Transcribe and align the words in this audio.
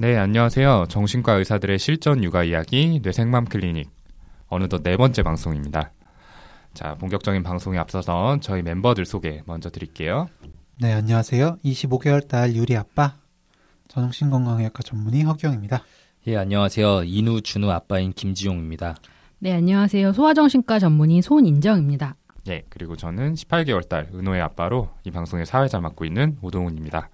네, 0.00 0.16
안녕하세요. 0.16 0.86
정신과 0.88 1.32
의사들의 1.32 1.76
실전 1.80 2.22
육아 2.22 2.44
이야기 2.44 3.00
뇌생맘 3.02 3.46
클리닉. 3.46 3.90
어느덧 4.46 4.84
네 4.84 4.96
번째 4.96 5.24
방송입니다. 5.24 5.90
자, 6.72 6.94
본격적인 6.94 7.42
방송에 7.42 7.78
앞서서 7.78 8.38
저희 8.40 8.62
멤버들 8.62 9.04
소개 9.04 9.42
먼저 9.44 9.70
드릴게요. 9.70 10.28
네, 10.80 10.92
안녕하세요. 10.92 11.58
25개월 11.64 12.28
딸 12.28 12.54
유리 12.54 12.76
아빠 12.76 13.14
정신건강의학과 13.88 14.84
전문의 14.84 15.22
허경입니다. 15.22 15.82
예, 16.28 16.36
안녕하세요. 16.36 17.02
인우 17.02 17.40
준우 17.40 17.68
아빠인 17.68 18.12
김지용입니다. 18.12 18.94
네, 19.40 19.52
안녕하세요. 19.52 20.12
소아정신과 20.12 20.78
전문의 20.78 21.22
손인정입니다. 21.22 22.14
예, 22.46 22.62
그리고 22.68 22.94
저는 22.94 23.34
18개월 23.34 23.88
딸 23.88 24.08
은호의 24.14 24.40
아빠로 24.42 24.90
이 25.02 25.10
방송의 25.10 25.44
사회자 25.44 25.80
맡고 25.80 26.04
있는 26.04 26.38
오동훈입니다. 26.40 27.10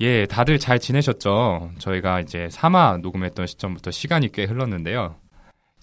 예, 0.00 0.26
다들 0.26 0.58
잘 0.58 0.78
지내셨죠? 0.78 1.70
저희가 1.78 2.20
이제 2.20 2.48
3화 2.50 3.00
녹음했던 3.00 3.46
시점부터 3.46 3.90
시간이 3.90 4.30
꽤 4.32 4.44
흘렀는데요. 4.44 5.16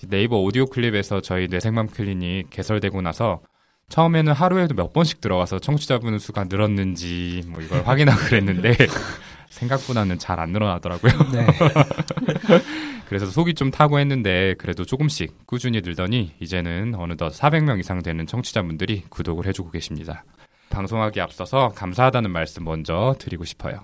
네이버 0.07 0.37
오디오 0.37 0.65
클립에서 0.67 1.21
저희 1.21 1.47
뇌생맘 1.47 1.87
클리닉 1.87 2.49
개설되고 2.49 3.01
나서 3.01 3.41
처음에는 3.89 4.33
하루에도 4.33 4.75
몇 4.75 4.93
번씩 4.93 5.21
들어가서 5.21 5.59
청취자분 5.59 6.19
수가 6.19 6.45
늘었는지 6.45 7.41
뭐 7.47 7.61
이걸 7.61 7.83
확인하고 7.87 8.19
그랬는데 8.25 8.75
생각보다는 9.49 10.17
잘 10.19 10.39
안 10.39 10.51
늘어나더라고요. 10.51 11.11
네. 11.31 11.47
그래서 13.07 13.25
속이 13.27 13.53
좀 13.53 13.69
타고 13.71 13.99
했는데 13.99 14.55
그래도 14.57 14.83
조금씩 14.85 15.45
꾸준히 15.45 15.81
늘더니 15.81 16.33
이제는 16.39 16.95
어느덧 16.95 17.29
400명 17.33 17.79
이상 17.79 18.01
되는 18.01 18.25
청취자분들이 18.25 19.03
구독을 19.09 19.45
해주고 19.47 19.71
계십니다. 19.71 20.23
방송하기 20.69 21.21
앞서서 21.21 21.69
감사하다는 21.69 22.31
말씀 22.31 22.63
먼저 22.63 23.15
드리고 23.19 23.45
싶어요. 23.45 23.81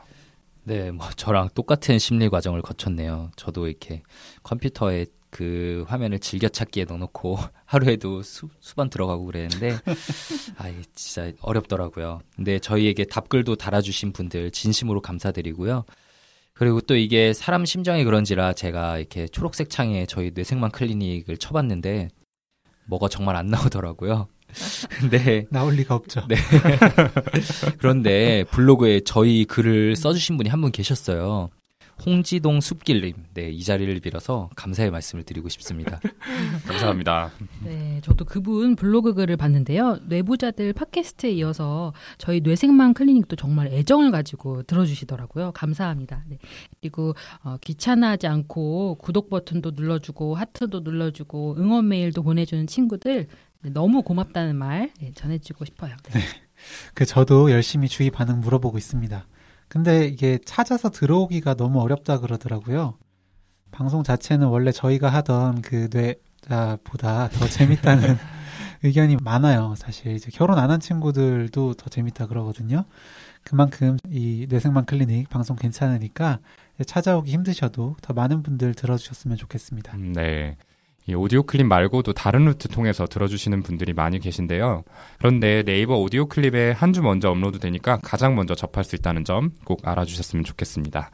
네, 0.69 0.91
뭐 0.91 1.09
저랑 1.15 1.49
똑같은 1.55 1.97
심리 1.97 2.29
과정을 2.29 2.61
거쳤네요. 2.61 3.31
저도 3.35 3.67
이렇게 3.67 4.03
컴퓨터에 4.43 5.07
그 5.31 5.83
화면을 5.87 6.19
즐겨찾기에 6.19 6.85
넣어놓고 6.85 7.39
하루에도 7.65 8.21
수, 8.21 8.49
수반 8.59 8.87
들어가고 8.87 9.25
그랬는데 9.25 9.79
아 10.59 10.71
진짜 10.93 11.31
어렵더라고요. 11.41 12.21
근데 12.35 12.59
저희에게 12.59 13.05
답글도 13.05 13.55
달아주신 13.55 14.13
분들 14.13 14.51
진심으로 14.51 15.01
감사드리고요. 15.01 15.85
그리고 16.53 16.81
또 16.81 16.95
이게 16.95 17.33
사람 17.33 17.65
심정이 17.65 18.03
그런지라 18.03 18.53
제가 18.53 18.99
이렇게 18.99 19.27
초록색 19.27 19.71
창에 19.71 20.05
저희 20.05 20.29
뇌생만 20.35 20.69
클리닉을 20.69 21.37
쳐봤는데 21.37 22.09
뭐가 22.85 23.07
정말 23.09 23.37
안 23.37 23.47
나오더라고요. 23.47 24.27
네. 25.11 25.45
나올 25.49 25.75
리가 25.75 25.95
없죠. 25.95 26.21
네. 26.27 26.35
그런데 27.77 28.43
블로그에 28.45 29.01
저희 29.01 29.45
글을 29.45 29.95
써주신 29.95 30.37
분이 30.37 30.49
한 30.49 30.59
분 30.59 30.71
계셨어요. 30.73 31.49
홍지동 32.05 32.61
숲길님, 32.61 33.13
네, 33.33 33.49
이 33.49 33.61
자리를 33.61 33.99
빌어서 33.99 34.49
감사의 34.55 34.89
말씀을 34.89 35.23
드리고 35.23 35.49
싶습니다. 35.49 35.99
감사합니다. 36.65 37.31
네, 37.63 37.99
저도 38.03 38.23
그분 38.23 38.77
블로그 38.77 39.13
글을 39.13 39.35
봤는데요. 39.35 39.99
뇌부자들 40.07 40.71
팟캐스트에 40.73 41.31
이어서 41.31 41.91
저희 42.17 42.39
뇌생망 42.39 42.93
클리닉도 42.93 43.35
정말 43.35 43.67
애정을 43.67 44.11
가지고 44.11 44.63
들어주시더라고요. 44.63 45.51
감사합니다. 45.51 46.23
네. 46.29 46.37
그리고 46.79 47.15
어, 47.43 47.57
귀찮아하지 47.59 48.27
않고 48.27 48.95
구독 48.95 49.29
버튼도 49.29 49.71
눌러주고 49.75 50.35
하트도 50.35 50.79
눌러주고 50.81 51.55
응원 51.57 51.89
메일도 51.89 52.23
보내주는 52.23 52.65
친구들 52.65 53.27
네, 53.27 53.27
너무 53.63 54.01
고맙다는 54.03 54.55
말 54.55 54.91
네, 55.01 55.11
전해주고 55.13 55.65
싶어요. 55.65 55.95
네. 56.11 56.19
네. 56.19 56.25
그 56.93 57.05
저도 57.05 57.51
열심히 57.51 57.87
주위 57.87 58.09
반응 58.09 58.39
물어보고 58.41 58.77
있습니다. 58.77 59.25
근데 59.67 60.05
이게 60.07 60.39
찾아서 60.45 60.89
들어오기가 60.89 61.53
너무 61.55 61.79
어렵다 61.81 62.19
그러더라고요. 62.19 62.97
방송 63.71 64.03
자체는 64.03 64.47
원래 64.47 64.71
저희가 64.71 65.09
하던 65.09 65.61
그 65.61 65.89
뇌자보다 65.91 67.29
더 67.29 67.47
재밌다는 67.47 68.17
의견이 68.83 69.17
많아요. 69.21 69.75
사실 69.77 70.13
이제 70.15 70.31
결혼 70.33 70.57
안 70.57 70.71
한 70.71 70.79
친구들도 70.79 71.73
더 71.75 71.89
재밌다 71.89 72.27
그러거든요. 72.27 72.85
그만큼 73.43 73.97
이 74.09 74.47
뇌생만 74.49 74.85
클리닉 74.85 75.29
방송 75.29 75.55
괜찮으니까 75.55 76.39
찾아오기 76.85 77.31
힘드셔도 77.31 77.95
더 78.01 78.13
많은 78.13 78.41
분들 78.41 78.73
들어주셨으면 78.73 79.37
좋겠습니다. 79.37 79.95
음, 79.97 80.13
네. 80.13 80.57
이 81.09 81.15
오디오 81.15 81.41
클립 81.41 81.65
말고도 81.65 82.13
다른 82.13 82.45
루트 82.45 82.67
통해서 82.67 83.07
들어주시는 83.07 83.63
분들이 83.63 83.93
많이 83.93 84.19
계신데요. 84.19 84.83
그런데 85.17 85.63
네이버 85.63 85.95
오디오 85.95 86.27
클립에 86.27 86.71
한 86.71 86.93
주 86.93 87.01
먼저 87.01 87.29
업로드 87.31 87.57
되니까 87.59 87.97
가장 88.03 88.35
먼저 88.35 88.53
접할 88.53 88.83
수 88.83 88.95
있다는 88.95 89.23
점 89.23 89.51
꼭 89.65 89.87
알아주셨으면 89.87 90.43
좋겠습니다. 90.45 91.09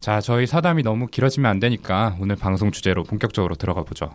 자, 0.00 0.20
저희 0.20 0.46
사담이 0.46 0.82
너무 0.82 1.06
길어지면 1.06 1.50
안 1.50 1.58
되니까 1.60 2.16
오늘 2.20 2.36
방송 2.36 2.70
주제로 2.70 3.02
본격적으로 3.04 3.54
들어가 3.54 3.82
보죠. 3.84 4.10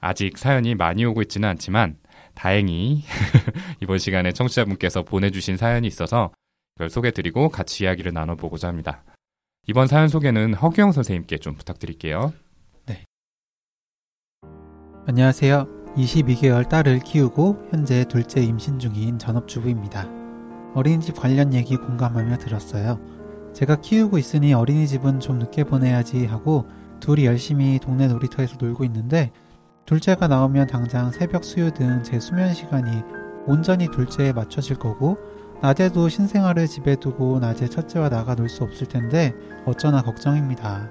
아직 0.00 0.36
사연이 0.36 0.74
많이 0.74 1.04
오고 1.06 1.22
있지는 1.22 1.48
않지만 1.48 1.96
다행히 2.34 3.02
이번 3.80 3.96
시간에 3.98 4.32
청취자분께서 4.32 5.02
보내주신 5.04 5.56
사연이 5.56 5.86
있어서 5.86 6.32
그걸 6.74 6.90
소개드리고 6.90 7.48
같이 7.48 7.84
이야기를 7.84 8.12
나눠보고자 8.12 8.68
합니다. 8.68 9.04
이번 9.66 9.86
사연 9.86 10.08
소개는 10.08 10.52
허규영 10.52 10.92
선생님께 10.92 11.38
좀 11.38 11.54
부탁드릴게요. 11.54 12.34
안녕하세요. 15.06 15.66
22개월 15.96 16.66
딸을 16.68 17.00
키우고 17.00 17.66
현재 17.70 18.04
둘째 18.04 18.40
임신 18.42 18.78
중인 18.78 19.18
전업주부입니다. 19.18 20.08
어린이집 20.74 21.14
관련 21.14 21.52
얘기 21.52 21.76
공감하며 21.76 22.38
들었어요. 22.38 22.98
제가 23.52 23.76
키우고 23.76 24.16
있으니 24.16 24.54
어린이집은 24.54 25.20
좀 25.20 25.38
늦게 25.38 25.64
보내야지 25.64 26.24
하고 26.24 26.66
둘이 27.00 27.26
열심히 27.26 27.78
동네 27.78 28.08
놀이터에서 28.08 28.56
놀고 28.58 28.84
있는데 28.84 29.30
둘째가 29.84 30.26
나오면 30.26 30.68
당장 30.68 31.10
새벽 31.10 31.44
수유 31.44 31.70
등 31.70 32.02
제 32.02 32.18
수면 32.18 32.54
시간이 32.54 33.02
온전히 33.46 33.88
둘째에 33.90 34.32
맞춰질 34.32 34.76
거고 34.78 35.18
낮에도 35.60 36.08
신생아를 36.08 36.66
집에 36.66 36.96
두고 36.96 37.40
낮에 37.40 37.68
첫째와 37.68 38.08
나가 38.08 38.34
놀 38.34 38.48
수 38.48 38.64
없을 38.64 38.86
텐데 38.86 39.34
어쩌나 39.66 40.02
걱정입니다. 40.02 40.88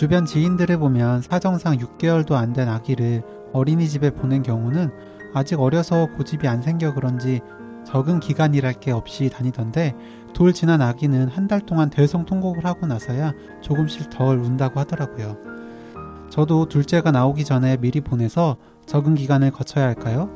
주변 0.00 0.24
지인들을 0.24 0.78
보면 0.78 1.20
사정상 1.20 1.76
6개월도 1.76 2.32
안 2.32 2.54
된 2.54 2.70
아기를 2.70 3.22
어린이집에 3.52 4.12
보낸 4.12 4.42
경우는 4.42 4.90
아직 5.34 5.60
어려서 5.60 6.06
고집이 6.16 6.48
안 6.48 6.62
생겨 6.62 6.94
그런지 6.94 7.42
적은 7.84 8.18
기간이랄 8.18 8.80
게 8.80 8.92
없이 8.92 9.28
다니던데 9.28 9.94
돌 10.32 10.54
지난 10.54 10.80
아기는 10.80 11.28
한 11.28 11.48
달 11.48 11.60
동안 11.60 11.90
대성 11.90 12.24
통곡을 12.24 12.64
하고 12.64 12.86
나서야 12.86 13.34
조금씩 13.60 14.08
덜 14.08 14.38
운다고 14.38 14.80
하더라고요. 14.80 15.36
저도 16.30 16.64
둘째가 16.64 17.10
나오기 17.10 17.44
전에 17.44 17.76
미리 17.76 18.00
보내서 18.00 18.56
적은 18.86 19.16
기간을 19.16 19.50
거쳐야 19.50 19.84
할까요? 19.84 20.30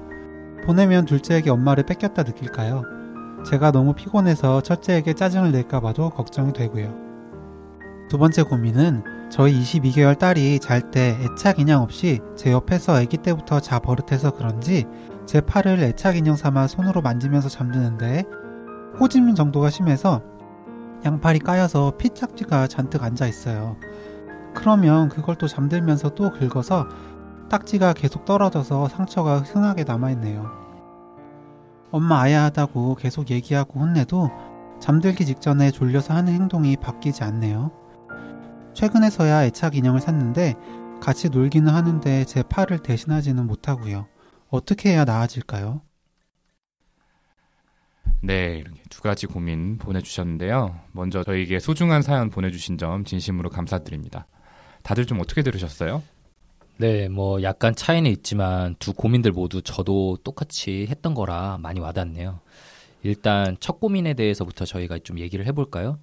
보내면 0.67 1.07
둘째에게 1.07 1.49
엄마를 1.49 1.85
뺏겼다 1.85 2.25
느낄까요? 2.25 2.83
제가 3.47 3.73
너무 3.73 3.95
피곤해서 3.95 4.61
첫째에게 4.61 5.15
짜증을 5.15 5.53
낼까 5.53 5.81
봐도 5.81 6.11
걱정이 6.11 6.53
되고요. 6.53 7.03
두 8.11 8.19
번째 8.19 8.43
고민은 8.43 9.24
저희 9.34 9.61
22개월 9.61 10.17
딸이 10.17 10.61
잘 10.61 10.93
때 10.93 11.19
애착 11.21 11.59
인형 11.59 11.83
없이 11.83 12.21
제 12.37 12.53
옆에서 12.53 12.95
아기 12.95 13.17
때부터 13.17 13.59
자 13.59 13.81
버릇해서 13.81 14.31
그런지 14.31 14.87
제 15.27 15.41
팔을 15.41 15.81
애착 15.81 16.17
인형 16.17 16.37
삼아 16.37 16.69
손으로 16.69 17.03
만지면서 17.03 17.49
잠드는데 17.49 18.22
꼬집는 18.97 19.34
정도가 19.34 19.71
심해서 19.71 20.22
양팔이 21.05 21.41
까여서 21.41 21.97
피딱지가 21.99 22.69
잔뜩 22.69 23.03
앉아 23.03 23.27
있어요. 23.27 23.77
그러면 24.55 25.09
그걸 25.09 25.34
또 25.34 25.49
잠들면서 25.49 26.11
또 26.11 26.31
긁어서 26.31 26.87
딱지가 27.51 27.95
계속 27.95 28.25
떨어져서 28.25 28.89
상처가 28.89 29.39
흔하게 29.39 29.83
남아있네요. 29.83 30.49
엄마 31.91 32.21
아야 32.21 32.45
하다고 32.45 32.95
계속 32.95 33.33
얘기하고 33.33 33.81
혼내도 33.81 34.31
잠들기 34.78 35.27
직전에 35.27 35.72
졸려서 35.72 36.15
하는 36.15 36.33
행동이 36.34 36.77
바뀌지 36.77 37.25
않네요. 37.25 37.84
최근에서야 38.74 39.44
애착 39.47 39.76
인형을 39.76 40.00
샀는데 40.00 40.54
같이 41.00 41.28
놀기는 41.28 41.72
하는데 41.72 42.24
제 42.24 42.42
팔을 42.42 42.80
대신하지는 42.80 43.47
못하고요. 43.47 44.06
어떻게 44.50 44.91
해야 44.91 45.04
나아질까요? 45.04 45.82
네, 48.22 48.56
이렇게 48.59 48.80
두 48.88 49.03
가지 49.03 49.26
고민 49.26 49.76
보내주셨는데요. 49.78 50.80
먼저 50.92 51.22
저에게 51.22 51.60
소중한 51.60 52.03
사연 52.03 52.30
보내주신 52.30 52.78
점 52.78 53.04
진심으로 53.04 53.50
감사드립니다. 53.50 54.26
다들 54.82 55.06
좀 55.06 55.21
어떻게 55.21 55.42
들으셨어요? 55.42 56.03
네, 56.78 57.09
뭐 57.09 57.42
약간 57.42 57.74
차이는 57.74 58.10
있지만 58.10 58.74
두 58.78 58.92
고민들 58.92 59.30
모두 59.30 59.62
저도 59.62 60.18
똑같이 60.24 60.86
했던 60.88 61.15
거라 61.15 61.59
많이 61.60 61.80
와닿네요. 61.80 62.41
일단 63.03 63.56
첫 63.60 63.78
고민에 63.78 64.15
대해서부터 64.15 64.65
저희가 64.65 64.98
좀 65.04 65.18
얘기를 65.18 65.47
해볼까요? 65.47 65.98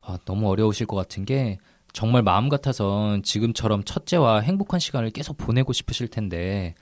아, 0.00 0.18
너무 0.24 0.48
어려우실 0.48 0.86
것 0.86 0.96
같은 0.96 1.24
게 1.24 1.58
정말 1.94 2.22
마음 2.22 2.48
같아선 2.48 3.22
지금처럼 3.22 3.84
첫째와 3.84 4.40
행복한 4.40 4.80
시간을 4.80 5.10
계속 5.10 5.38
보내고 5.38 5.72
싶으실 5.72 6.08
텐데 6.08 6.74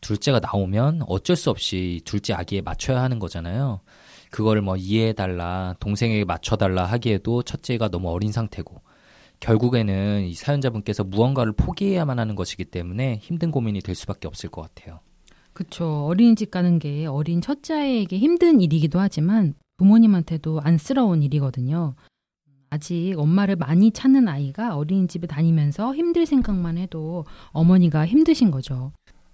둘째가 0.00 0.40
나오면 0.40 1.02
어쩔 1.06 1.36
수 1.36 1.50
없이 1.50 2.00
둘째 2.04 2.34
아기에 2.34 2.62
맞춰야 2.62 3.00
하는 3.00 3.20
거잖아요. 3.20 3.80
그거를 4.30 4.62
뭐 4.62 4.76
이해해달라, 4.76 5.76
동생에게 5.78 6.24
맞춰달라 6.24 6.84
하기에도 6.84 7.42
첫째가 7.42 7.88
너무 7.88 8.10
어린 8.10 8.32
상태고 8.32 8.82
결국에는 9.38 10.24
이 10.24 10.34
사연자분께서 10.34 11.04
무언가를 11.04 11.52
포기해야만 11.52 12.18
하는 12.18 12.34
것이기 12.34 12.64
때문에 12.64 13.20
힘든 13.22 13.52
고민이 13.52 13.82
될 13.82 13.94
수밖에 13.94 14.26
없을 14.26 14.50
것 14.50 14.62
같아요. 14.62 14.98
그쵸. 15.52 16.06
어린이집 16.06 16.50
가는 16.50 16.80
게 16.80 17.06
어린 17.06 17.40
첫째에게 17.40 18.18
힘든 18.18 18.60
일이기도 18.60 18.98
하지만 18.98 19.54
부모님한테도 19.76 20.60
안쓰러운 20.60 21.22
일이거든요. 21.22 21.94
아직 22.76 23.14
엄마를 23.16 23.56
많이 23.56 23.90
찾는 23.90 24.28
아이가 24.28 24.76
어린이집에 24.76 25.26
다니면서 25.26 25.94
힘들 25.94 26.26
생각만 26.26 26.76
해도 26.76 27.24
어머니가 27.48 28.06
힘드신 28.06 28.50
거죠. 28.50 28.92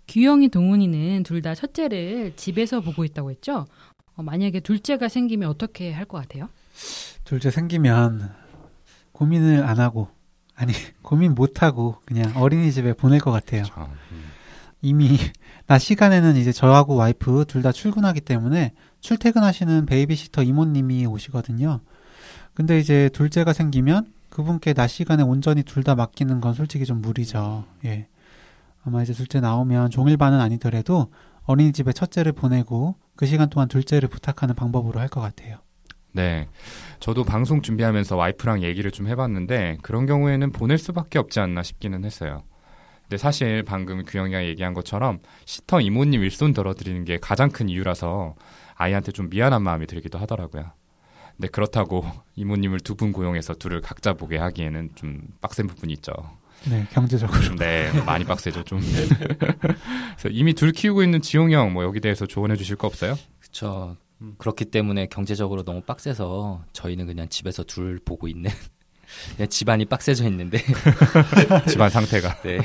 규영이 0.08 0.48
동훈이는 0.48 1.22
둘 1.24 1.42
다 1.42 1.54
첫째를 1.56 2.34
집에서 2.36 2.80
보고 2.80 3.04
있다고 3.04 3.30
했죠? 3.32 3.66
어, 4.14 4.22
만약에 4.22 4.60
둘째가 4.60 5.08
생기면 5.08 5.48
어떻게 5.48 5.90
할 5.92 6.04
것 6.06 6.18
같아요? 6.18 6.48
둘째 7.24 7.50
생기면 7.50 8.30
고민을 9.12 9.64
안 9.64 9.80
하고 9.80 10.08
아니 10.54 10.72
고민 11.02 11.34
못 11.34 11.62
하고 11.62 11.96
그냥 12.04 12.32
어린이집에 12.36 12.92
보낼 12.92 13.18
것 13.20 13.32
같아요. 13.32 13.64
저, 13.64 13.88
음. 14.12 14.24
이미 14.82 15.18
낮 15.66 15.78
시간에는 15.78 16.36
이제 16.36 16.52
저하고 16.52 16.94
와이프 16.94 17.46
둘 17.48 17.62
다 17.62 17.72
출근하기 17.72 18.20
때문에 18.20 18.72
출퇴근하시는 19.00 19.86
베이비시터 19.86 20.42
이모님이 20.44 21.06
오시거든요. 21.06 21.80
근데 22.54 22.78
이제 22.78 23.08
둘째가 23.12 23.52
생기면 23.52 24.12
그분께 24.28 24.72
낮 24.74 24.86
시간에 24.88 25.22
온전히 25.22 25.62
둘 25.62 25.82
다 25.84 25.94
맡기는 25.94 26.40
건 26.40 26.54
솔직히 26.54 26.84
좀 26.84 27.00
무리죠. 27.02 27.64
예. 27.84 28.06
아마 28.84 29.02
이제 29.02 29.12
둘째 29.12 29.40
나오면 29.40 29.90
종일반은 29.90 30.40
아니더라도 30.40 31.08
어린이집에 31.44 31.92
첫째를 31.92 32.32
보내고 32.32 32.96
그 33.16 33.26
시간 33.26 33.48
동안 33.50 33.68
둘째를 33.68 34.08
부탁하는 34.08 34.54
방법으로 34.54 35.00
할 35.00 35.08
것 35.08 35.20
같아요. 35.20 35.58
네. 36.12 36.48
저도 37.00 37.24
방송 37.24 37.62
준비하면서 37.62 38.16
와이프랑 38.16 38.62
얘기를 38.62 38.90
좀 38.90 39.06
해봤는데 39.08 39.78
그런 39.82 40.06
경우에는 40.06 40.52
보낼 40.52 40.78
수밖에 40.78 41.18
없지 41.18 41.40
않나 41.40 41.62
싶기는 41.62 42.04
했어요. 42.04 42.42
근데 43.02 43.16
사실 43.16 43.62
방금 43.62 44.02
규영이가 44.04 44.44
얘기한 44.44 44.74
것처럼 44.74 45.18
시터 45.46 45.80
이모님 45.80 46.22
일손 46.22 46.52
덜어드리는 46.52 47.04
게 47.04 47.18
가장 47.18 47.50
큰 47.50 47.68
이유라서 47.68 48.34
아이한테 48.74 49.12
좀 49.12 49.28
미안한 49.30 49.62
마음이 49.62 49.86
들기도 49.86 50.18
하더라고요. 50.18 50.70
근데 51.36 51.48
그렇다고 51.48 52.04
이모님을 52.36 52.80
두 52.80 52.94
분 52.94 53.12
고용해서 53.12 53.54
둘을 53.54 53.80
각자 53.80 54.12
보게 54.12 54.36
하기에는 54.38 54.90
좀 54.94 55.20
빡센 55.40 55.66
부분이 55.66 55.92
있죠. 55.94 56.12
네, 56.68 56.86
경제적으로. 56.92 57.56
네, 57.56 57.90
많이 58.06 58.24
빡세죠 58.24 58.62
좀. 58.64 58.80
그래서 58.80 60.28
이미 60.30 60.54
둘 60.54 60.70
키우고 60.72 61.02
있는 61.02 61.20
지용이 61.20 61.54
형, 61.54 61.72
뭐 61.72 61.82
여기 61.84 61.98
대해서 62.00 62.26
조언해 62.26 62.54
주실 62.56 62.76
거 62.76 62.86
없어요? 62.86 63.18
그렇죠. 63.40 63.96
그렇기 64.38 64.66
때문에 64.66 65.06
경제적으로 65.06 65.64
너무 65.64 65.80
빡세서 65.82 66.64
저희는 66.72 67.06
그냥 67.06 67.28
집에서 67.28 67.64
둘 67.64 67.98
보고 68.04 68.28
있는 68.28 68.50
그냥 69.36 69.48
집안이 69.48 69.86
빡세져 69.86 70.24
있는데 70.28 70.58
집안 71.68 71.90
상태가. 71.90 72.40
네. 72.42 72.58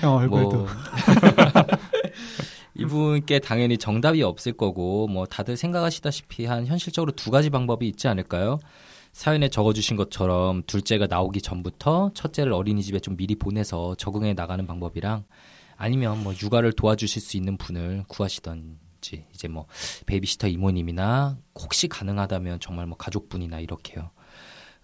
형 0.00 0.14
얼굴도. 0.16 0.50
뭐 0.56 0.66
이분께 2.74 3.40
당연히 3.40 3.78
정답이 3.78 4.22
없을 4.22 4.52
거고 4.52 5.08
뭐 5.08 5.26
다들 5.26 5.56
생각하시다시피 5.56 6.44
한 6.46 6.66
현실적으로 6.66 7.12
두 7.12 7.30
가지 7.30 7.50
방법이 7.50 7.86
있지 7.88 8.08
않을까요? 8.08 8.58
사연에 9.12 9.48
적어주신 9.48 9.96
것처럼 9.96 10.62
둘째가 10.66 11.06
나오기 11.06 11.42
전부터 11.42 12.12
첫째를 12.14 12.52
어린이집에 12.52 13.00
좀 13.00 13.16
미리 13.16 13.34
보내서 13.34 13.94
적응해 13.96 14.34
나가는 14.34 14.64
방법이랑 14.66 15.24
아니면 15.76 16.22
뭐 16.22 16.32
육아를 16.40 16.72
도와주실 16.72 17.22
수 17.22 17.36
있는 17.36 17.56
분을 17.56 18.04
구하시던지 18.08 19.24
이제 19.34 19.48
뭐 19.48 19.66
베이비시터 20.06 20.48
이모님이나 20.48 21.38
혹시 21.54 21.88
가능하다면 21.88 22.60
정말 22.60 22.86
뭐 22.86 22.96
가족분이나 22.96 23.60
이렇게요. 23.60 24.10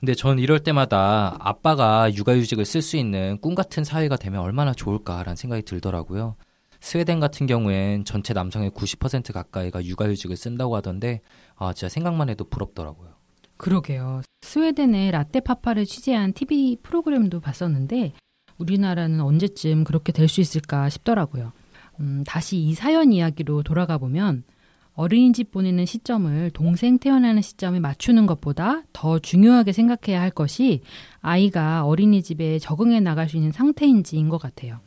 근데 0.01 0.15
전 0.15 0.39
이럴 0.39 0.61
때마다 0.61 1.37
아빠가 1.39 2.13
육아휴직을 2.13 2.65
쓸 2.65 2.83
수 2.83 2.97
있는 2.97 3.39
꿈 3.41 3.55
같은 3.55 3.85
사회가 3.85 4.17
되면 4.17 4.41
얼마나 4.41 4.73
좋을까라는 4.73 5.37
생각이 5.37 5.63
들더라고요. 5.63 6.37
스웨덴 6.85 7.19
같은 7.19 7.47
경우엔 7.47 8.05
전체 8.05 8.35
남성의 8.35 8.73
90% 8.73 9.33
가까이가 9.33 9.87
육아휴직을 9.87 10.37
쓴다고 10.37 10.77
하던데 10.77 11.23
아 11.57 11.73
진짜 11.73 11.89
생각만 11.89 12.29
해도 12.29 12.45
부럽더라고요. 12.45 13.09
그러게요. 13.57 14.21
스웨덴의 14.43 15.11
라떼파파를 15.13 15.87
취재한 15.87 16.35
TV 16.35 16.77
프로그램도 16.83 17.41
봤었는데 17.41 18.13
우리나라는 18.59 19.23
언제쯤 19.23 19.85
그렇게 19.85 20.13
될 20.13 20.29
수 20.29 20.43
있을까 20.43 20.91
싶더라고요. 20.91 21.53
음, 22.01 22.23
다시 22.27 22.59
이 22.59 22.75
사연 22.75 23.15
이야기로 23.15 23.63
돌아가 23.63 23.97
보면 23.97 24.45
어린이집 24.93 25.53
보내는 25.53 25.87
시점을 25.87 26.51
동생 26.51 26.99
태어나는 26.99 27.41
시점에 27.41 27.81
맞추는 27.81 28.27
것보다 28.27 28.83
더 28.93 29.19
중요하게 29.19 29.73
생각해야 29.73 30.21
할 30.21 30.31
것이 30.31 30.83
아이가 31.21 31.87
어린이집에 31.87 32.59
적응해 32.59 33.01
나갈 33.01 33.31
수 33.31 33.39
있는 33.39 33.53
상태인지인 33.53 34.29
것 34.29 34.37
같아요. 34.37 34.81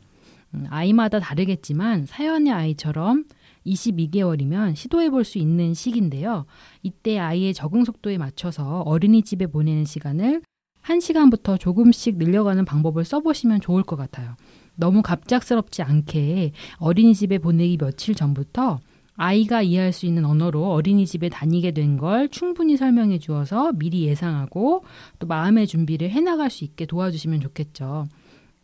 음, 0.54 0.66
아이마다 0.70 1.20
다르겠지만 1.20 2.06
사연의 2.06 2.52
아이처럼 2.52 3.24
22개월이면 3.66 4.76
시도해 4.76 5.10
볼 5.10 5.24
수 5.24 5.38
있는 5.38 5.74
시기인데요. 5.74 6.46
이때 6.82 7.18
아이의 7.18 7.52
적응 7.54 7.84
속도에 7.84 8.16
맞춰서 8.18 8.80
어린이집에 8.82 9.46
보내는 9.48 9.84
시간을 9.84 10.42
1시간부터 10.84 11.60
조금씩 11.60 12.16
늘려가는 12.16 12.64
방법을 12.64 13.04
써보시면 13.04 13.60
좋을 13.60 13.82
것 13.82 13.96
같아요. 13.96 14.36
너무 14.74 15.02
갑작스럽지 15.02 15.82
않게 15.82 16.52
어린이집에 16.78 17.38
보내기 17.38 17.76
며칠 17.76 18.14
전부터 18.14 18.78
아이가 19.16 19.60
이해할 19.62 19.92
수 19.92 20.06
있는 20.06 20.24
언어로 20.24 20.70
어린이집에 20.72 21.28
다니게 21.28 21.72
된 21.72 21.98
걸 21.98 22.28
충분히 22.28 22.76
설명해 22.76 23.18
주어서 23.18 23.72
미리 23.72 24.04
예상하고 24.04 24.84
또 25.18 25.26
마음의 25.26 25.66
준비를 25.66 26.10
해나갈 26.10 26.48
수 26.48 26.62
있게 26.64 26.86
도와주시면 26.86 27.40
좋겠죠. 27.40 28.06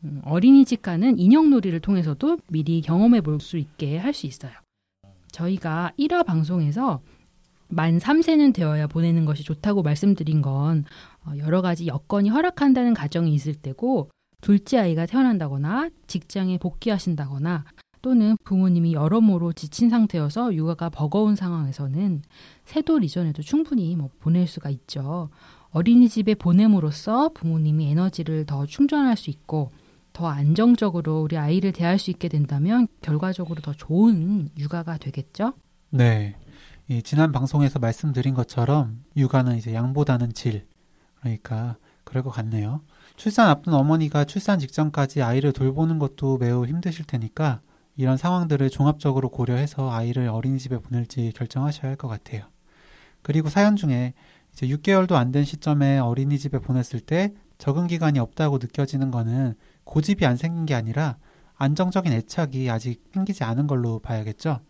음, 0.04 0.20
어린이집 0.24 0.82
가는 0.82 1.18
인형놀이를 1.18 1.80
통해서도 1.80 2.38
미리 2.48 2.80
경험해 2.80 3.20
볼 3.22 3.40
수 3.40 3.56
있게 3.58 3.98
할 3.98 4.12
수 4.12 4.26
있어요. 4.26 4.52
저희가 5.32 5.92
1화 5.98 6.24
방송에서 6.24 7.00
만 7.68 7.98
3세는 7.98 8.54
되어야 8.54 8.86
보내는 8.86 9.24
것이 9.24 9.42
좋다고 9.42 9.82
말씀드린 9.82 10.42
건 10.42 10.84
어, 11.26 11.32
여러 11.38 11.60
가지 11.62 11.86
여건이 11.86 12.28
허락한다는 12.28 12.94
가정이 12.94 13.32
있을 13.34 13.54
때고 13.54 14.10
둘째 14.40 14.78
아이가 14.78 15.06
태어난다거나 15.06 15.88
직장에 16.06 16.58
복귀하신다거나 16.58 17.64
또는 18.02 18.36
부모님이 18.44 18.92
여러모로 18.92 19.54
지친 19.54 19.88
상태여서 19.88 20.54
육아가 20.54 20.90
버거운 20.90 21.34
상황에서는 21.34 22.22
세돌 22.66 23.02
이전에도 23.02 23.42
충분히 23.42 23.96
뭐 23.96 24.11
보낼 24.20 24.46
수가 24.46 24.68
있죠. 24.68 25.30
어린이집에 25.70 26.34
보냄으로써 26.34 27.30
부모님이 27.30 27.87
에너지를 27.90 28.44
더 28.44 28.66
충전할 28.66 29.16
수 29.16 29.30
있고 29.30 29.70
더 30.14 30.28
안정적으로 30.28 31.21
우리 31.23 31.37
아이를 31.37 31.73
대할 31.73 31.99
수 31.99 32.11
있게 32.11 32.28
된다면 32.28 32.87
결과적으로 33.02 33.61
더 33.61 33.73
좋은 33.75 34.49
육아가 34.56 34.97
되겠죠? 34.97 35.54
네. 35.90 36.37
이 36.88 37.02
지난 37.02 37.33
방송에서 37.33 37.80
말씀드린 37.80 38.33
것처럼 38.35 39.02
육아는 39.16 39.56
이제 39.56 39.75
양보다는 39.75 40.33
질. 40.33 40.66
그러니까 41.21 41.76
그럴 42.04 42.23
것 42.23 42.30
같네요. 42.30 42.83
출산 43.16 43.49
앞둔 43.49 43.75
어머니가 43.75 44.25
출산 44.25 44.59
직전까지 44.61 45.21
아이를 45.23 45.52
돌보는 45.52 45.99
것도 45.99 46.38
매우 46.38 46.64
힘드실 46.64 47.06
테니까 47.06 47.61
이런 47.97 48.16
상황들을 48.16 48.71
종합적으로 48.71 49.30
고려해서 49.30 49.90
아이를 49.92 50.28
어린이집에 50.28 50.78
보낼지 50.78 51.33
결정하셔야 51.35 51.90
할 51.90 51.97
것 51.97 52.06
같아요. 52.09 52.44
그리고 53.23 53.49
사연 53.49 53.75
중에 53.75 54.14
이제 54.52 54.68
6개월도 54.68 55.12
안 55.14 55.33
된 55.33 55.44
시점에 55.44 55.99
어린이집에 55.99 56.61
보냈을 56.61 57.00
때 57.00 57.35
적응 57.59 57.88
기간이 57.88 58.21
없다고 58.21 58.59
느껴지는 58.59 59.11
거는 59.11 59.54
고집이 59.85 60.25
안 60.26 60.37
생긴 60.37 60.67
게 60.67 60.75
아니라 60.75 61.17
안정적인 61.57 62.12
애착이 62.12 62.69
아직 62.71 63.03
생기지 63.12 63.45
않은 63.45 63.67
걸로 63.67 63.99
봐야겠죠. 64.00 64.61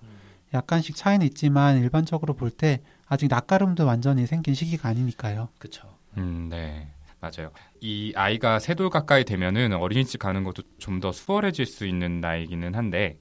약간씩 0.52 0.94
차이는 0.96 1.26
있지만 1.26 1.78
일반적으로 1.78 2.34
볼 2.34 2.50
때 2.50 2.80
아직 3.06 3.28
낯가름도 3.28 3.86
완전히 3.86 4.26
생긴 4.26 4.54
시기가 4.54 4.88
아니니까요. 4.88 5.48
그렇죠. 5.58 5.88
음, 6.16 6.48
네. 6.50 6.88
맞아요. 7.20 7.50
이 7.80 8.12
아이가 8.16 8.58
세 8.58 8.74
돌 8.74 8.90
가까이 8.90 9.24
되면은 9.24 9.72
어린이집 9.72 10.18
가는 10.18 10.44
것도 10.44 10.62
좀 10.78 11.00
더 11.00 11.10
수월해질 11.10 11.64
수 11.66 11.86
있는 11.86 12.20
나이기는 12.20 12.74
한데 12.74 13.18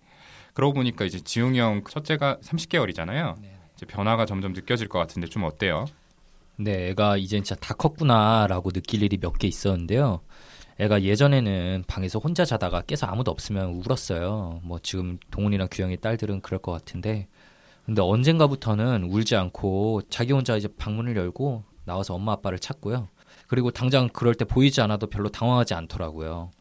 그러고 0.54 0.74
보니까 0.76 1.06
이제 1.06 1.20
지웅이 1.22 1.58
형 1.60 1.84
첫째가 1.90 2.38
30개월이잖아요. 2.44 3.40
네. 3.42 3.58
이제 3.76 3.86
변화가 3.86 4.26
점점 4.26 4.54
느껴질 4.54 4.88
것 4.90 5.00
같은데 5.00 5.28
좀 5.28 5.44
어때요? 5.44 5.86
네, 6.58 6.90
애가 6.90 7.18
이제 7.18 7.38
진짜 7.38 7.56
다 7.56 7.74
컸구나라고 7.74 8.72
느낄 8.72 9.02
일이 9.04 9.18
몇 9.18 9.38
개 9.40 9.48
있었는데요. 9.48 10.22
애가 10.80 11.04
예전에는 11.04 11.84
방에서 11.88 12.20
혼자 12.20 12.46
자다가 12.46 12.82
깨서 12.82 13.08
아무도 13.08 13.32
없으면 13.32 13.82
울었어요. 13.86 14.62
뭐 14.64 14.80
지금 14.82 15.20
동훈이랑 15.32 15.68
규영이 15.72 15.98
딸들은 15.98 16.42
그럴 16.42 16.60
것 16.60 16.72
같은데. 16.72 17.28
근데 17.86 18.02
언젠가부터는 18.02 19.04
울지 19.04 19.36
않고 19.36 20.04
자기 20.10 20.34
혼자 20.34 20.56
이제 20.56 20.68
방문을 20.78 21.16
열고 21.16 21.64
나와서 21.86 22.16
엄마 22.16 22.32
아빠를 22.34 22.60
찾고요. 22.60 23.10
그리고 23.48 23.72
당장 23.72 24.10
그럴 24.10 24.36
때 24.36 24.46
보이지 24.46 24.82
않아도 24.82 25.08
별로 25.08 25.30
당황하지 25.30 25.74
않더라고요. 25.74 26.52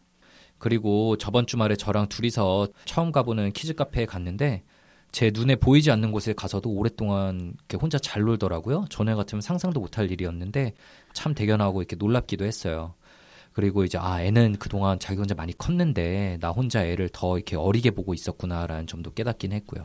그리고 0.59 1.17
저번 1.17 1.47
주말에 1.47 1.77
저랑 1.77 2.09
둘이서 2.09 2.69
처음 2.85 3.13
가보는 3.13 3.53
키즈 3.53 3.75
카페에 3.75 4.07
갔는데 4.07 4.63
제 5.11 5.31
눈에 5.33 5.57
보이지 5.57 5.91
않는 5.91 6.11
곳에 6.13 6.33
가서도 6.33 6.71
오랫동안 6.71 7.55
이렇게 7.59 7.77
혼자 7.77 7.99
잘 7.99 8.23
놀더라고요. 8.23 8.87
전에 8.89 9.15
같으면 9.15 9.43
상상도 9.43 9.81
못할 9.81 10.11
일이었는데 10.11 10.73
참 11.13 11.35
대견하고 11.35 11.83
이렇게 11.83 11.97
놀랍기도 11.97 12.45
했어요. 12.45 12.95
그리고 13.53 13.85
이제 13.85 13.99
아 14.01 14.23
애는 14.23 14.57
그동안 14.59 14.99
자기 14.99 15.19
혼자 15.19 15.35
많이 15.35 15.57
컸는데 15.57 16.39
나 16.41 16.51
혼자 16.51 16.85
애를 16.85 17.09
더 17.13 17.37
이렇게 17.37 17.57
어리게 17.57 17.91
보고 17.93 18.15
있었구나라는 18.15 18.87
점도 18.87 19.13
깨닫긴 19.13 19.53
했고요. 19.53 19.85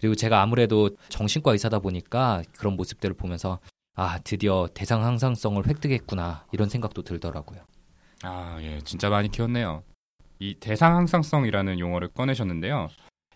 그리고 0.00 0.14
제가 0.14 0.42
아무래도 0.42 0.90
정신과 1.08 1.52
의사다 1.52 1.78
보니까 1.80 2.42
그런 2.58 2.76
모습들을 2.76 3.16
보면서 3.16 3.58
아 3.94 4.18
드디어 4.24 4.68
대상 4.74 5.04
항상성을 5.04 5.66
획득했구나 5.66 6.44
이런 6.52 6.68
생각도 6.68 7.02
들더라고요. 7.02 7.60
아, 8.22 8.58
예, 8.62 8.80
진짜 8.84 9.08
많이 9.08 9.28
키웠네요. 9.30 9.82
이 10.38 10.54
대상 10.60 10.96
항상성이라는 10.96 11.78
용어를 11.78 12.08
꺼내셨는데요. 12.08 12.88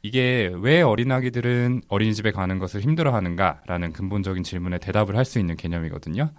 이게 0.03 0.51
왜 0.61 0.81
어린아기들은 0.83 1.83
어린이집에 1.89 2.31
가는 2.31 2.59
것을 2.59 2.81
힘들어하는가라는 2.83 3.93
근본적인 3.93 4.43
질문에 4.43 4.79
대답을 4.79 5.17
할 5.17 5.25
수 5.25 5.39
있는 5.39 5.57
개념이거든요. 5.57 6.31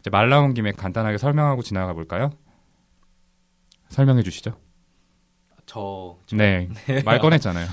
이제 0.00 0.10
말 0.10 0.28
나온 0.28 0.54
김에 0.54 0.72
간단하게 0.72 1.18
설명하고 1.18 1.62
지나가 1.62 1.92
볼까요? 1.92 2.30
설명해 3.88 4.22
주시죠. 4.22 4.58
저 5.66 6.16
네, 6.32 6.68
말 7.04 7.18
꺼냈잖아요. 7.18 7.66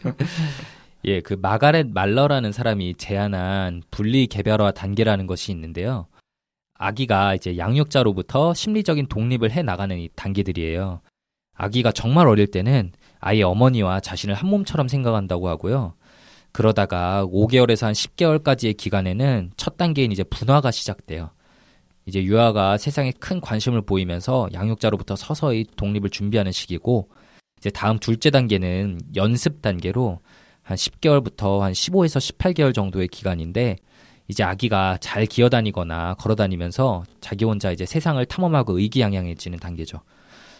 예, 1.04 1.20
그 1.20 1.34
마가렛 1.34 1.88
말러라는 1.88 2.52
사람이 2.52 2.94
제안한 2.94 3.82
분리 3.90 4.26
개별화 4.26 4.72
단계라는 4.72 5.26
것이 5.26 5.52
있는데요. 5.52 6.06
아기가 6.74 7.34
이제 7.34 7.58
양육자로부터 7.58 8.54
심리적인 8.54 9.06
독립을 9.06 9.50
해 9.50 9.62
나가는 9.62 9.96
이 9.98 10.08
단계들이에요. 10.14 11.00
아기가 11.54 11.92
정말 11.92 12.26
어릴 12.26 12.46
때는 12.46 12.92
아이의 13.20 13.42
어머니와 13.42 14.00
자신을 14.00 14.34
한 14.34 14.48
몸처럼 14.48 14.88
생각한다고 14.88 15.48
하고요. 15.48 15.94
그러다가 16.52 17.26
5개월에서 17.26 17.84
한 17.84 17.92
10개월까지의 17.92 18.76
기간에는 18.76 19.52
첫 19.56 19.76
단계인 19.76 20.10
이제 20.10 20.24
분화가 20.24 20.70
시작돼요. 20.70 21.30
이제 22.06 22.22
유아가 22.24 22.76
세상에 22.78 23.12
큰 23.18 23.40
관심을 23.40 23.82
보이면서 23.82 24.48
양육자로부터 24.52 25.16
서서히 25.16 25.66
독립을 25.76 26.10
준비하는 26.10 26.52
시기고 26.52 27.08
이제 27.58 27.70
다음 27.70 27.98
둘째 27.98 28.30
단계는 28.30 29.00
연습 29.16 29.62
단계로 29.62 30.20
한 30.62 30.76
10개월부터 30.76 31.60
한 31.60 31.72
15에서 31.72 32.36
18개월 32.36 32.74
정도의 32.74 33.08
기간인데 33.08 33.76
이제 34.28 34.44
아기가 34.44 34.96
잘 35.00 35.26
기어다니거나 35.26 36.14
걸어다니면서 36.14 37.04
자기 37.20 37.44
혼자 37.44 37.72
이제 37.72 37.84
세상을 37.84 38.24
탐험하고 38.26 38.78
의기양양해지는 38.78 39.58
단계죠. 39.58 40.00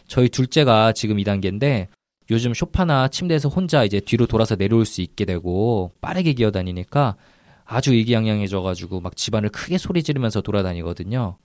저희 0.09 0.29
둘째가 0.29 0.93
지금 0.93 1.21
이 1.21 1.25
단계인데 1.25 1.89
요즘 2.31 2.53
쇼파나 2.53 3.09
침대에서 3.09 3.49
혼자 3.49 3.85
이제 3.85 4.01
뒤로 4.01 4.27
돌아서 4.27 4.57
내려올 4.57 4.85
수 4.85 5.01
있게 5.01 5.25
되고 5.25 5.93
빠르게 6.01 6.33
기어다니니까 6.33 7.17
아주 7.71 7.93
의기양양해져가지고 7.95 9.01
막 9.01 9.17
집안을 9.17 9.49
크게 9.51 9.79
소리 9.79 10.03
지르면서 10.03 10.41
돌아다니거든요. 10.41 11.37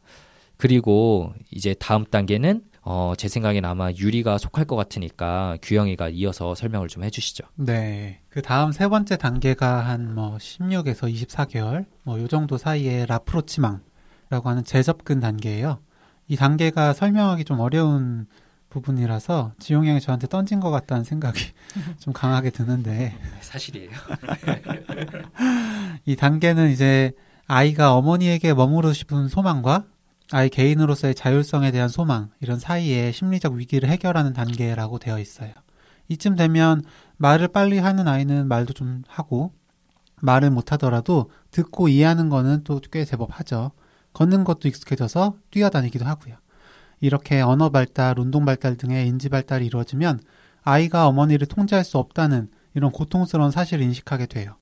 그리고 0.57 1.33
이제 1.51 1.73
다음 1.77 2.05
단계는 2.05 2.61
어, 2.81 3.13
제 3.17 3.27
생각엔 3.27 3.65
아마 3.65 3.91
유리가 3.91 4.37
속할 4.37 4.65
것 4.65 4.75
같으니까 4.75 5.57
규영이가 5.61 6.09
이어서 6.09 6.53
설명을 6.55 6.87
좀 6.87 7.03
해주시죠. 7.03 7.43
네. 7.55 8.19
그 8.29 8.41
다음 8.41 8.71
세 8.71 8.87
번째 8.87 9.17
단계가 9.17 9.79
한 9.79 10.13
뭐 10.15 10.37
16에서 10.37 11.11
24개월, 11.11 11.85
뭐 12.03 12.19
요 12.19 12.27
정도 12.27 12.57
사이에 12.57 13.05
라프로치망라고 13.07 14.49
하는 14.49 14.63
재접근 14.63 15.19
단계예요. 15.19 15.79
이 16.27 16.35
단계가 16.35 16.93
설명하기 16.93 17.43
좀 17.45 17.59
어려운 17.59 18.27
부분이라서 18.75 19.53
지용 19.59 19.85
형이 19.85 20.01
저한테 20.01 20.27
던진 20.27 20.59
것 20.59 20.69
같다는 20.69 21.03
생각이 21.05 21.39
좀 21.99 22.13
강하게 22.13 22.49
드는데 22.49 23.17
사실이에요. 23.41 23.89
이 26.05 26.15
단계는 26.17 26.71
이제 26.71 27.13
아이가 27.47 27.93
어머니에게 27.93 28.53
머무르고 28.53 28.93
싶은 28.93 29.29
소망과 29.29 29.85
아이 30.31 30.49
개인으로서의 30.49 31.15
자율성에 31.15 31.71
대한 31.71 31.87
소망, 31.87 32.29
이런 32.41 32.59
사이에 32.59 33.11
심리적 33.11 33.53
위기를 33.53 33.87
해결하는 33.89 34.33
단계라고 34.33 34.99
되어 34.99 35.19
있어요. 35.19 35.51
이쯤 36.09 36.35
되면 36.35 36.83
말을 37.17 37.47
빨리 37.49 37.77
하는 37.77 38.07
아이는 38.07 38.47
말도 38.47 38.73
좀 38.73 39.03
하고, 39.07 39.53
말을 40.21 40.49
못 40.49 40.71
하더라도 40.71 41.29
듣고 41.51 41.87
이해하는 41.87 42.29
거는 42.29 42.63
또 42.63 42.79
꽤 42.91 43.05
제법 43.05 43.39
하죠. 43.39 43.71
걷는 44.13 44.43
것도 44.45 44.67
익숙해져서 44.67 45.35
뛰어다니기도 45.51 46.05
하고요. 46.05 46.35
이렇게 46.99 47.41
언어 47.41 47.69
발달, 47.69 48.19
운동 48.19 48.45
발달 48.45 48.75
등의 48.75 49.07
인지 49.07 49.29
발달이 49.29 49.65
이루어지면 49.65 50.19
아이가 50.63 51.07
어머니를 51.07 51.47
통제할 51.47 51.83
수 51.83 51.97
없다는 51.97 52.49
이런 52.73 52.91
고통스러운 52.91 53.51
사실을 53.51 53.83
인식하게 53.83 54.25
돼요. 54.25 54.55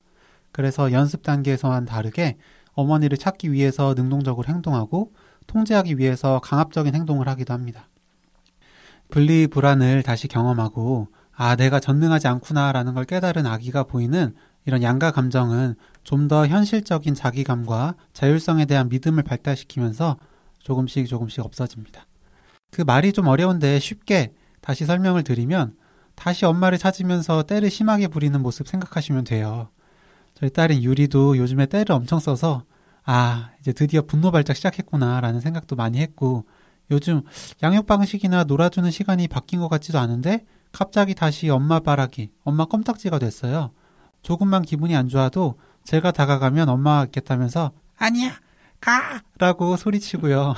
그래서 0.52 0.92
연습 0.92 1.22
단계에서와는 1.22 1.86
다르게 1.86 2.36
어머니를 2.74 3.18
찾기 3.18 3.52
위해서 3.52 3.94
능동적으로 3.94 4.48
행동하고 4.48 5.12
통제하기 5.46 5.98
위해서 5.98 6.40
강압적인 6.40 6.94
행동을 6.94 7.28
하기도 7.28 7.52
합니다. 7.52 7.88
분리 9.10 9.46
불안을 9.46 10.02
다시 10.02 10.28
경험하고 10.28 11.08
아 11.32 11.56
내가 11.56 11.80
전능하지 11.80 12.28
않구나라는 12.28 12.94
걸 12.94 13.04
깨달은 13.04 13.46
아기가 13.46 13.84
보이는 13.84 14.34
이런 14.66 14.82
양가 14.82 15.10
감정은 15.10 15.74
좀 16.04 16.28
더 16.28 16.46
현실적인 16.46 17.14
자기감과 17.14 17.94
자율성에 18.12 18.64
대한 18.66 18.88
믿음을 18.88 19.22
발달시키면서 19.22 20.16
조금씩 20.58 21.06
조금씩 21.06 21.44
없어집니다. 21.44 22.06
그 22.74 22.82
말이 22.82 23.12
좀 23.12 23.28
어려운데 23.28 23.78
쉽게 23.78 24.32
다시 24.60 24.84
설명을 24.84 25.22
드리면 25.22 25.76
다시 26.16 26.44
엄마를 26.44 26.76
찾으면서 26.76 27.44
때를 27.44 27.70
심하게 27.70 28.08
부리는 28.08 28.40
모습 28.42 28.66
생각하시면 28.66 29.22
돼요. 29.22 29.68
저희 30.34 30.50
딸인 30.50 30.82
유리도 30.82 31.38
요즘에 31.38 31.66
때를 31.66 31.94
엄청 31.94 32.18
써서 32.18 32.64
아, 33.04 33.50
이제 33.60 33.72
드디어 33.72 34.02
분노 34.02 34.32
발작 34.32 34.56
시작했구나라는 34.56 35.40
생각도 35.40 35.76
많이 35.76 35.98
했고, 35.98 36.46
요즘 36.90 37.22
양육 37.62 37.86
방식이나 37.86 38.44
놀아주는 38.44 38.90
시간이 38.90 39.28
바뀐 39.28 39.60
것 39.60 39.68
같지도 39.68 39.98
않은데, 39.98 40.44
갑자기 40.72 41.14
다시 41.14 41.50
엄마 41.50 41.80
바라기, 41.80 42.30
엄마 42.42 42.64
껌딱지가 42.64 43.18
됐어요. 43.18 43.70
조금만 44.22 44.62
기분이 44.62 44.96
안 44.96 45.08
좋아도 45.08 45.56
제가 45.84 46.12
다가가면 46.12 46.68
엄마가 46.70 47.04
있겠다면서, 47.04 47.72
아니야! 47.98 48.32
가! 48.84 49.22
라고 49.38 49.76
소리치고요. 49.76 50.54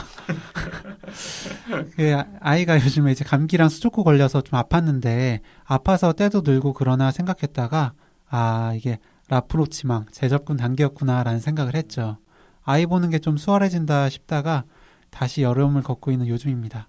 그 1.97 2.17
아이가 2.41 2.77
요즘에 2.77 3.13
이제 3.13 3.25
감기랑 3.25 3.69
수족구 3.69 4.05
걸려서 4.05 4.41
좀 4.43 4.59
아팠는데, 4.59 5.41
아파서 5.65 6.13
떼도 6.13 6.43
늘고 6.45 6.73
그러나 6.73 7.11
생각했다가, 7.11 7.93
아, 8.29 8.73
이게 8.75 8.99
rapprochement, 9.29 10.07
재접근 10.11 10.57
단계였구나라는 10.57 11.41
생각을 11.41 11.75
했죠. 11.75 12.19
아이 12.65 12.87
보는 12.87 13.11
게 13.11 13.19
좀 13.19 13.37
수월해진다 13.37 14.09
싶다가 14.09 14.65
다시 15.11 15.43
어려움을 15.43 15.83
겪고 15.83 16.11
있는 16.11 16.27
요즘입니다. 16.29 16.89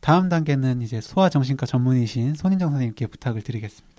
다음 0.00 0.28
단계는 0.28 0.82
이제 0.82 1.00
소아정신과 1.00 1.64
전문의이신 1.66 2.34
손인정 2.34 2.70
선생님께 2.70 3.06
부탁을 3.06 3.40
드리겠습니다. 3.42 3.93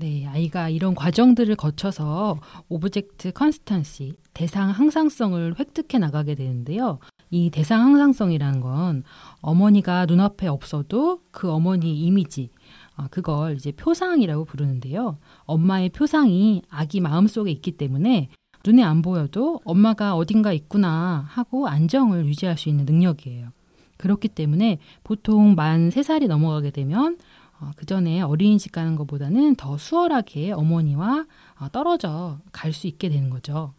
네, 0.00 0.24
아이가 0.28 0.68
이런 0.68 0.94
과정들을 0.94 1.56
거쳐서 1.56 2.38
object 2.68 3.32
constancy, 3.32 4.14
대상 4.32 4.70
항상성을 4.70 5.58
획득해 5.58 5.98
나가게 5.98 6.36
되는데요. 6.36 7.00
이 7.30 7.50
대상 7.50 7.82
항상성이라는 7.82 8.60
건 8.60 9.02
어머니가 9.40 10.06
눈앞에 10.06 10.46
없어도 10.46 11.22
그 11.32 11.50
어머니 11.50 11.98
이미지, 11.98 12.50
아, 12.94 13.08
그걸 13.08 13.56
이제 13.56 13.72
표상이라고 13.72 14.44
부르는데요. 14.44 15.18
엄마의 15.46 15.88
표상이 15.88 16.62
아기 16.70 17.00
마음속에 17.00 17.50
있기 17.50 17.72
때문에 17.72 18.28
눈에 18.64 18.84
안 18.84 19.02
보여도 19.02 19.58
엄마가 19.64 20.14
어딘가 20.14 20.52
있구나 20.52 21.24
하고 21.28 21.66
안정을 21.66 22.24
유지할 22.26 22.56
수 22.56 22.68
있는 22.68 22.84
능력이에요. 22.84 23.48
그렇기 23.96 24.28
때문에 24.28 24.78
보통 25.02 25.56
만 25.56 25.90
3살이 25.90 26.28
넘어가게 26.28 26.70
되면 26.70 27.18
어, 27.60 27.70
그 27.76 27.86
전에 27.86 28.20
어린이집 28.20 28.72
가는 28.72 28.94
것보다는 28.96 29.56
더 29.56 29.76
수월하게 29.78 30.52
어머니와 30.52 31.26
어, 31.60 31.68
떨어져 31.70 32.38
갈 32.52 32.72
수 32.72 32.86
있게 32.86 33.08
되는 33.08 33.30
거죠. 33.30 33.74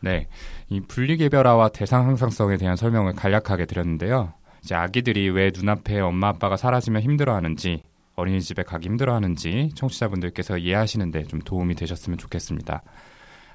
네. 0.00 0.28
이 0.68 0.80
분리개별화와 0.80 1.70
대상 1.70 2.06
항상성에 2.06 2.56
대한 2.56 2.76
설명을 2.76 3.14
간략하게 3.14 3.66
드렸는데요. 3.66 4.32
이제 4.62 4.74
아기들이 4.74 5.30
왜 5.30 5.50
눈앞에 5.54 6.00
엄마 6.00 6.28
아빠가 6.28 6.56
사라지면 6.56 7.02
힘들어하는지, 7.02 7.82
어린이집에 8.16 8.64
가기 8.64 8.88
힘들어하는지 8.88 9.70
청취자분들께서 9.74 10.58
이해하시는데 10.58 11.24
좀 11.24 11.40
도움이 11.40 11.74
되셨으면 11.76 12.18
좋겠습니다. 12.18 12.82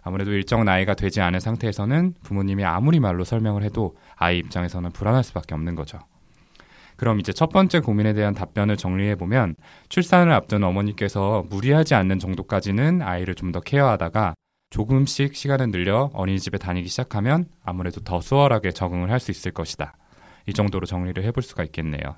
아무래도 0.02 0.32
일정 0.32 0.66
나이가 0.66 0.96
되지 0.96 1.22
않은 1.22 1.40
상태에서는 1.40 2.16
부모님이 2.24 2.66
아무리 2.66 3.00
말로 3.00 3.24
설명을 3.24 3.64
해도 3.64 3.96
아이 4.16 4.38
입장에서는 4.40 4.92
불안할 4.92 5.24
수밖에 5.24 5.54
없는 5.56 5.76
거죠. 5.76 6.00
그럼 6.98 7.20
이제 7.20 7.34
첫 7.34 7.50
번째 7.50 7.80
고민에 7.80 8.14
대한 8.14 8.34
답변을 8.34 8.78
정리해 8.78 9.16
보면 9.16 9.56
출산을 9.90 10.32
앞둔 10.34 10.64
어머니께서 10.64 11.46
무리하지 11.50 11.96
않는 11.96 12.20
정도까지는 12.20 13.02
아이를 13.02 13.36
좀 13.36 13.52
더 13.52 13.60
케어하다가 13.60 14.34
조금씩 14.72 15.36
시간을 15.36 15.70
늘려 15.70 16.10
어린이집에 16.14 16.58
다니기 16.58 16.88
시작하면 16.90 17.46
아무래도 17.64 18.02
더 18.02 18.20
수월하게 18.22 18.72
적응을 18.72 19.12
할 19.12 19.20
수 19.20 19.30
있을 19.30 19.52
것이다. 19.52 19.94
이 20.48 20.54
정도로 20.54 20.88
정리를 20.88 21.24
해볼 21.24 21.44
수가 21.44 21.64
있겠네요. 21.66 22.16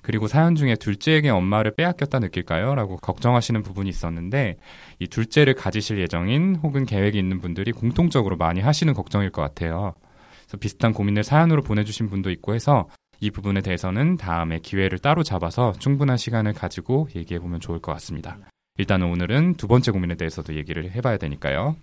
그리고 0.00 0.28
사연 0.28 0.54
중에 0.54 0.76
둘째에게 0.76 1.30
엄마를 1.30 1.74
빼앗겼다 1.74 2.18
느낄까요? 2.20 2.74
라고 2.74 2.98
걱정하시는 2.98 3.62
부분이 3.62 3.88
있었는데 3.88 4.58
이 4.98 5.08
둘째를 5.08 5.54
가지실 5.54 5.98
예정인 5.98 6.56
혹은 6.62 6.84
계획이 6.84 7.18
있는 7.18 7.40
분들이 7.40 7.72
공통적으로 7.72 8.36
많이 8.36 8.60
하시는 8.60 8.92
걱정일 8.94 9.30
것 9.30 9.40
같아요. 9.42 9.94
그래서 10.42 10.58
비슷한 10.58 10.92
고민을 10.92 11.24
사연으로 11.24 11.62
보내주신 11.62 12.08
분도 12.10 12.30
있고 12.30 12.54
해서 12.54 12.86
이 13.24 13.30
부분에 13.30 13.62
대해서는 13.62 14.18
다음에 14.18 14.58
기회를 14.58 14.98
따로 14.98 15.22
잡아서 15.22 15.72
충분한 15.78 16.18
시간을 16.18 16.52
가지고 16.52 17.08
얘기해 17.16 17.40
보면 17.40 17.58
좋을 17.58 17.78
것 17.78 17.90
같습니다. 17.94 18.36
일단은 18.76 19.06
오늘은 19.06 19.54
두 19.54 19.66
번째 19.66 19.92
고민에 19.92 20.14
대해서도 20.16 20.54
얘기를 20.56 20.90
해봐야 20.90 21.16
되니까요. 21.16 21.74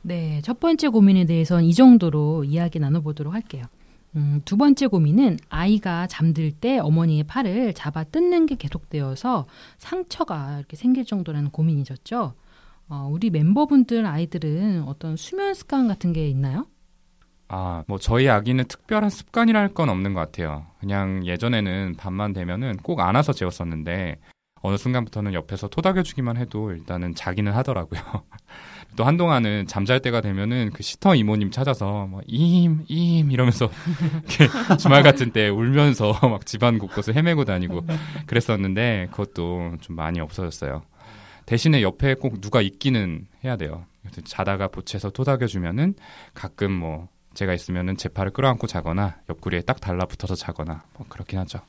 네, 0.00 0.40
첫 0.42 0.60
번째 0.60 0.88
고민에 0.88 1.26
대해서는 1.26 1.64
이 1.64 1.74
정도로 1.74 2.44
이야기 2.44 2.78
나눠보도록 2.78 3.34
할게요. 3.34 3.64
음, 4.16 4.40
두 4.46 4.56
번째 4.56 4.86
고민은 4.86 5.36
아이가 5.50 6.06
잠들 6.06 6.52
때 6.52 6.78
어머니의 6.78 7.24
팔을 7.24 7.74
잡아 7.74 8.04
뜯는 8.04 8.46
게 8.46 8.54
계속되어서 8.54 9.46
상처가 9.76 10.56
이렇게 10.56 10.76
생길 10.76 11.04
정도라는 11.04 11.50
고민이셨죠. 11.50 12.32
어, 12.88 13.08
우리 13.12 13.28
멤버분들 13.28 14.06
아이들은 14.06 14.84
어떤 14.84 15.16
수면 15.16 15.52
습관 15.52 15.86
같은 15.86 16.14
게 16.14 16.26
있나요? 16.28 16.66
아, 17.54 17.84
뭐 17.86 17.98
저희 17.98 18.30
아기는 18.30 18.64
특별한 18.64 19.10
습관이랄 19.10 19.74
건 19.74 19.90
없는 19.90 20.14
것 20.14 20.20
같아요. 20.20 20.64
그냥 20.80 21.26
예전에는 21.26 21.96
밤만 21.98 22.32
되면은 22.32 22.78
꼭 22.78 23.00
안아서 23.00 23.34
재웠었는데 23.34 24.16
어느 24.62 24.78
순간부터는 24.78 25.34
옆에서 25.34 25.68
토닥여주기만 25.68 26.38
해도 26.38 26.72
일단은 26.72 27.14
자기는 27.14 27.52
하더라고요. 27.52 28.00
또 28.96 29.04
한동안은 29.04 29.66
잠잘 29.66 30.00
때가 30.00 30.22
되면은 30.22 30.70
그 30.72 30.82
시터 30.82 31.14
이모님 31.14 31.50
찾아서 31.50 32.06
뭐 32.06 32.22
임, 32.26 32.86
임 32.88 33.30
이러면서 33.30 33.68
주말 34.80 35.02
같은 35.02 35.30
때 35.30 35.50
울면서 35.50 36.14
막 36.26 36.46
집안 36.46 36.78
곳곳을 36.78 37.14
헤매고 37.14 37.44
다니고 37.44 37.84
그랬었는데 38.26 39.08
그것도 39.10 39.76
좀 39.82 39.96
많이 39.96 40.20
없어졌어요. 40.20 40.84
대신에 41.44 41.82
옆에 41.82 42.14
꼭 42.14 42.40
누가 42.40 42.62
있기는 42.62 43.26
해야 43.44 43.56
돼요. 43.56 43.84
자다가 44.24 44.68
보채서 44.68 45.10
토닥여주면은 45.10 45.96
가끔 46.32 46.72
뭐 46.72 47.08
제가 47.34 47.54
있으면은 47.54 47.96
제 47.96 48.08
팔을 48.08 48.32
끌어안고 48.32 48.66
자거나 48.66 49.20
옆구리에 49.28 49.62
딱 49.62 49.80
달라붙어서 49.80 50.34
자거나 50.34 50.84
뭐 50.96 51.06
그렇긴 51.08 51.38
하죠. 51.40 51.60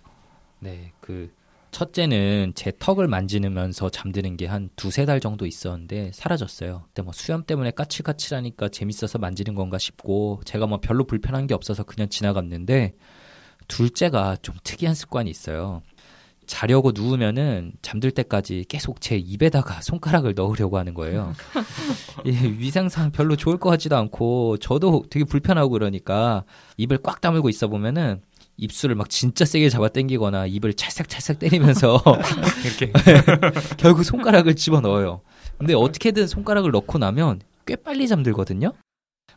네, 0.60 0.92
그 1.00 1.32
첫째는 1.72 2.54
제 2.56 2.72
턱을 2.78 3.08
만지면서 3.08 3.90
잠드는 3.90 4.38
게 4.38 4.46
한 4.46 4.70
두세 4.76 5.06
달 5.06 5.20
정도 5.20 5.46
있었는데 5.46 6.12
사라졌어요. 6.14 6.84
근데 6.88 7.02
뭐 7.02 7.12
수염 7.14 7.44
때문에 7.46 7.72
까칠까칠하니까 7.72 8.70
재밌어서 8.70 9.18
만지는 9.18 9.56
건가 9.56 9.78
싶고 9.80 10.42
제가 10.46 10.68
뭐 10.68 10.80
별로 10.80 11.06
불편한 11.06 11.48
게 11.48 11.54
없어서 11.56 11.84
그냥 11.84 12.10
지나갔는데 12.10 12.94
둘째가 13.68 14.38
좀 14.42 14.56
특이한 14.64 14.94
습관이 14.94 15.30
있어요. 15.30 15.82
자려고 16.46 16.92
누우면은 16.94 17.74
잠들 17.82 18.12
때까지 18.12 18.66
계속 18.68 19.02
제 19.02 19.18
입에다가 19.18 19.82
손가락을 19.82 20.34
넣으려고 20.36 20.78
하는 20.78 20.94
거예요. 20.94 21.34
예, 22.26 22.32
위생상 22.32 23.12
별로 23.12 23.36
좋을 23.36 23.58
것 23.58 23.70
같지도 23.70 23.96
않고 23.98 24.58
저도 24.58 25.04
되게 25.10 25.26
불편하고 25.26 25.70
그러니까 25.72 26.44
입을 26.78 27.00
꽉 27.04 27.22
다물고 27.22 27.50
있어 27.50 27.68
보면은 27.68 28.22
입술을 28.58 28.96
막 28.96 29.10
진짜 29.10 29.46
세게 29.46 29.70
잡아 29.70 29.88
당기거나 29.90 30.46
입을 30.46 30.74
찰싹찰싹 30.74 31.40
때리면서 31.40 32.02
이렇게 32.64 32.92
결국 33.78 34.04
손가락을 34.04 34.56
집어 34.56 34.80
넣어요. 34.80 35.22
근데 35.58 35.74
어떻게든 35.74 36.28
손가락을 36.28 36.72
넣고 36.72 36.98
나면 36.98 37.42
꽤 37.66 37.76
빨리 37.76 38.08
잠들거든요. 38.08 38.74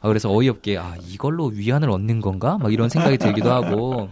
아, 0.01 0.09
그래서 0.09 0.33
어이없게 0.33 0.77
아 0.79 0.97
이걸로 1.09 1.47
위안을 1.47 1.91
얻는 1.91 2.21
건가? 2.21 2.59
막 2.59 2.73
이런 2.73 2.89
생각이 2.89 3.17
들기도 3.19 3.51
하고 3.51 4.11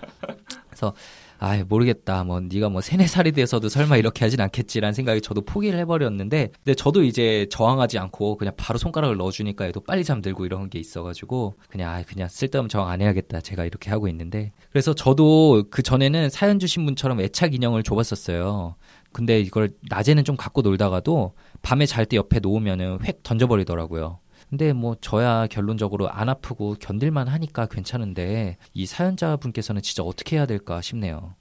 그래서 0.69 0.95
아 1.39 1.63
모르겠다. 1.65 2.25
뭐 2.25 2.41
네가 2.41 2.69
뭐 2.69 2.81
세네 2.81 3.07
살이 3.07 3.33
돼서도 3.33 3.69
설마 3.69 3.97
이렇게 3.97 4.25
하진 4.25 4.41
않겠지라는 4.41 4.95
생각이 4.95 5.21
저도 5.21 5.43
포기를 5.43 5.79
해버렸는데 5.81 6.51
근데 6.65 6.75
저도 6.75 7.03
이제 7.03 7.47
저항하지 7.51 7.99
않고 7.99 8.37
그냥 8.37 8.55
바로 8.57 8.79
손가락을 8.79 9.17
넣어주니까 9.17 9.67
얘도 9.67 9.81
빨리 9.81 10.05
잠들고 10.05 10.47
이런 10.47 10.71
게 10.71 10.79
있어가지고 10.79 11.55
그냥 11.69 11.93
아 11.93 12.03
그냥 12.03 12.29
쓸데없는 12.29 12.69
저항 12.69 12.89
안 12.89 13.01
해야겠다. 13.03 13.41
제가 13.41 13.65
이렇게 13.65 13.91
하고 13.91 14.09
있는데. 14.09 14.53
그래서 14.71 14.95
저도 14.95 15.65
그 15.71 15.83
전에는 15.83 16.31
사연 16.31 16.59
주신 16.59 16.85
분처럼 16.87 17.21
애착 17.21 17.55
인형을 17.55 17.83
줘봤었어요. 17.83 18.77
근데 19.13 19.39
이걸 19.41 19.73
낮에는 19.89 20.25
좀 20.25 20.37
갖고 20.37 20.63
놀다가도 20.63 21.35
밤에 21.63 21.87
잘 21.87 22.05
때 22.07 22.17
옆에 22.17 22.41
놓으면은 22.41 22.99
획 23.05 23.23
던져버리더라고요 23.23 24.19
근데 24.51 24.73
뭐 24.73 24.97
저야 25.01 25.47
결론적으로 25.49 26.09
안 26.11 26.29
아프고 26.29 26.77
견딜만 26.79 27.29
하니까 27.29 27.67
괜찮은데 27.67 28.57
이 28.73 28.87
사연자분께서는 28.87 29.83
진짜 29.83 30.03
어떻게 30.03 30.37
해야 30.37 30.47
될까 30.47 30.81
싶네요. 30.81 31.35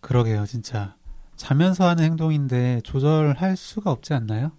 그러게요, 0.00 0.46
진짜. 0.46 0.94
자면서 1.36 1.86
하는 1.88 2.04
행동인데 2.04 2.80
조절할 2.84 3.56
수가 3.56 3.90
없지 3.90 4.14
않나요? 4.14 4.52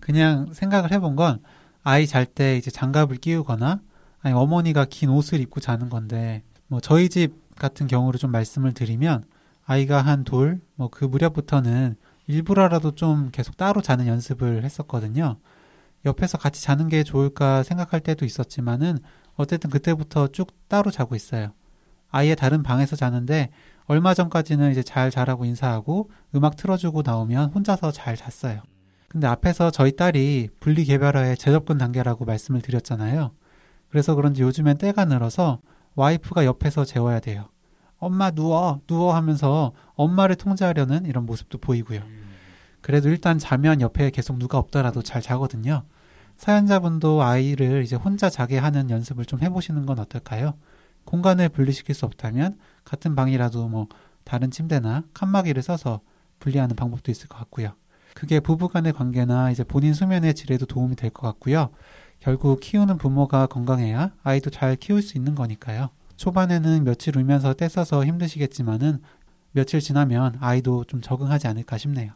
그냥 0.00 0.52
생각을 0.52 0.90
해본 0.92 1.16
건 1.16 1.40
아이 1.82 2.06
잘 2.06 2.24
때 2.26 2.56
이제 2.56 2.70
장갑을 2.70 3.16
끼우거나 3.16 3.80
아니 4.20 4.34
어머니가 4.34 4.86
긴 4.86 5.10
옷을 5.10 5.40
입고 5.40 5.60
자는 5.60 5.88
건데 5.88 6.42
뭐 6.66 6.80
저희 6.80 7.08
집 7.08 7.34
같은 7.56 7.86
경우로 7.86 8.18
좀 8.18 8.30
말씀을 8.32 8.72
드리면 8.74 9.24
아이가 9.64 10.00
한 10.02 10.24
돌 10.24 10.60
뭐 10.76 10.88
그 10.88 11.04
무렵부터는 11.04 11.96
일부러라도 12.26 12.94
좀 12.94 13.30
계속 13.32 13.56
따로 13.56 13.80
자는 13.80 14.06
연습을 14.06 14.64
했었거든요. 14.64 15.36
옆에서 16.04 16.38
같이 16.38 16.62
자는 16.62 16.88
게 16.88 17.02
좋을까 17.02 17.62
생각할 17.62 18.00
때도 18.00 18.24
있었지만은 18.24 18.98
어쨌든 19.34 19.70
그때부터 19.70 20.28
쭉 20.28 20.52
따로 20.68 20.90
자고 20.90 21.14
있어요. 21.14 21.52
아예 22.10 22.34
다른 22.34 22.62
방에서 22.62 22.96
자는데 22.96 23.50
얼마 23.86 24.14
전까지는 24.14 24.70
이제 24.70 24.82
잘 24.82 25.10
자라고 25.10 25.44
인사하고 25.44 26.10
음악 26.34 26.56
틀어주고 26.56 27.02
나오면 27.04 27.50
혼자서 27.50 27.90
잘 27.90 28.16
잤어요. 28.16 28.62
근데 29.08 29.26
앞에서 29.26 29.70
저희 29.70 29.96
딸이 29.96 30.50
분리개별화의 30.60 31.38
재접근 31.38 31.78
단계라고 31.78 32.24
말씀을 32.26 32.60
드렸잖아요. 32.60 33.32
그래서 33.88 34.14
그런지 34.14 34.42
요즘엔 34.42 34.76
때가 34.76 35.06
늘어서 35.06 35.60
와이프가 35.94 36.44
옆에서 36.44 36.84
재워야 36.84 37.20
돼요. 37.20 37.48
엄마 37.98 38.30
누워, 38.30 38.80
누워 38.86 39.14
하면서 39.14 39.72
엄마를 39.94 40.36
통제하려는 40.36 41.06
이런 41.06 41.24
모습도 41.24 41.58
보이고요. 41.58 42.00
그래도 42.80 43.08
일단 43.08 43.38
자면 43.38 43.80
옆에 43.80 44.10
계속 44.10 44.38
누가 44.38 44.58
없더라도 44.58 45.02
잘 45.02 45.20
자거든요. 45.22 45.82
사연자분도 46.36 47.22
아이를 47.22 47.82
이제 47.82 47.96
혼자 47.96 48.30
자게 48.30 48.58
하는 48.58 48.90
연습을 48.90 49.24
좀 49.24 49.40
해보시는 49.42 49.86
건 49.86 49.98
어떨까요? 49.98 50.54
공간을 51.04 51.48
분리시킬 51.48 51.94
수 51.94 52.06
없다면 52.06 52.58
같은 52.84 53.16
방이라도 53.16 53.68
뭐 53.68 53.88
다른 54.24 54.50
침대나 54.50 55.04
칸막이를 55.14 55.62
써서 55.62 56.00
분리하는 56.38 56.76
방법도 56.76 57.10
있을 57.10 57.28
것 57.28 57.38
같고요. 57.38 57.72
그게 58.14 58.40
부부 58.40 58.68
간의 58.68 58.92
관계나 58.92 59.50
이제 59.50 59.64
본인 59.64 59.94
수면의 59.94 60.34
질에도 60.34 60.66
도움이 60.66 60.96
될 60.96 61.10
것 61.10 61.22
같고요. 61.22 61.70
결국 62.20 62.60
키우는 62.60 62.98
부모가 62.98 63.46
건강해야 63.46 64.12
아이도 64.22 64.50
잘 64.50 64.76
키울 64.76 65.02
수 65.02 65.16
있는 65.16 65.34
거니까요. 65.34 65.90
초반에는 66.16 66.84
며칠 66.84 67.16
울면서 67.16 67.54
떼써서 67.54 68.04
힘드시겠지만은 68.04 69.00
며칠 69.52 69.80
지나면 69.80 70.36
아이도 70.40 70.84
좀 70.84 71.00
적응하지 71.00 71.46
않을까 71.46 71.78
싶네요. 71.78 72.12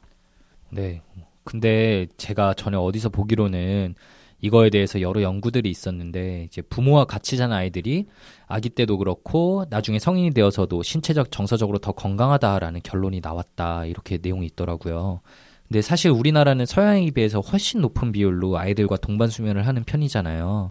네. 0.73 1.03
근데 1.45 2.07
제가 2.17 2.55
전에 2.55 2.77
어디서 2.77 3.11
보기로는 3.11 3.95
이거에 4.41 4.71
대해서 4.71 5.01
여러 5.01 5.23
연구들이 5.23 5.71
있었는데 5.71 6.45
이제 6.45 6.63
부모와 6.63 7.05
같이 7.05 7.37
자는 7.37 7.55
아이들이 7.55 8.07
아기 8.47 8.71
때도 8.71 8.99
그렇고 8.99 9.67
나중에 9.71 9.99
성인이 9.99 10.31
되어서도 10.33 10.83
신체적 10.83 11.31
정서적으로 11.31 11.79
더 11.79 11.93
건강하다라는 11.93 12.81
결론이 12.83 13.21
나왔다 13.21 13.87
이렇게 13.87 14.19
내용이 14.21 14.47
있더라고요. 14.47 15.21
근데 15.69 15.81
사실 15.83 16.11
우리나라는 16.11 16.67
서양에 16.67 17.11
비해서 17.11 17.41
훨씬 17.41 17.81
높은 17.81 18.13
비율로 18.13 18.59
아이들과 18.59 18.97
동반 18.97 19.29
수면을 19.29 19.67
하는 19.67 19.85
편이잖아요. 19.85 20.71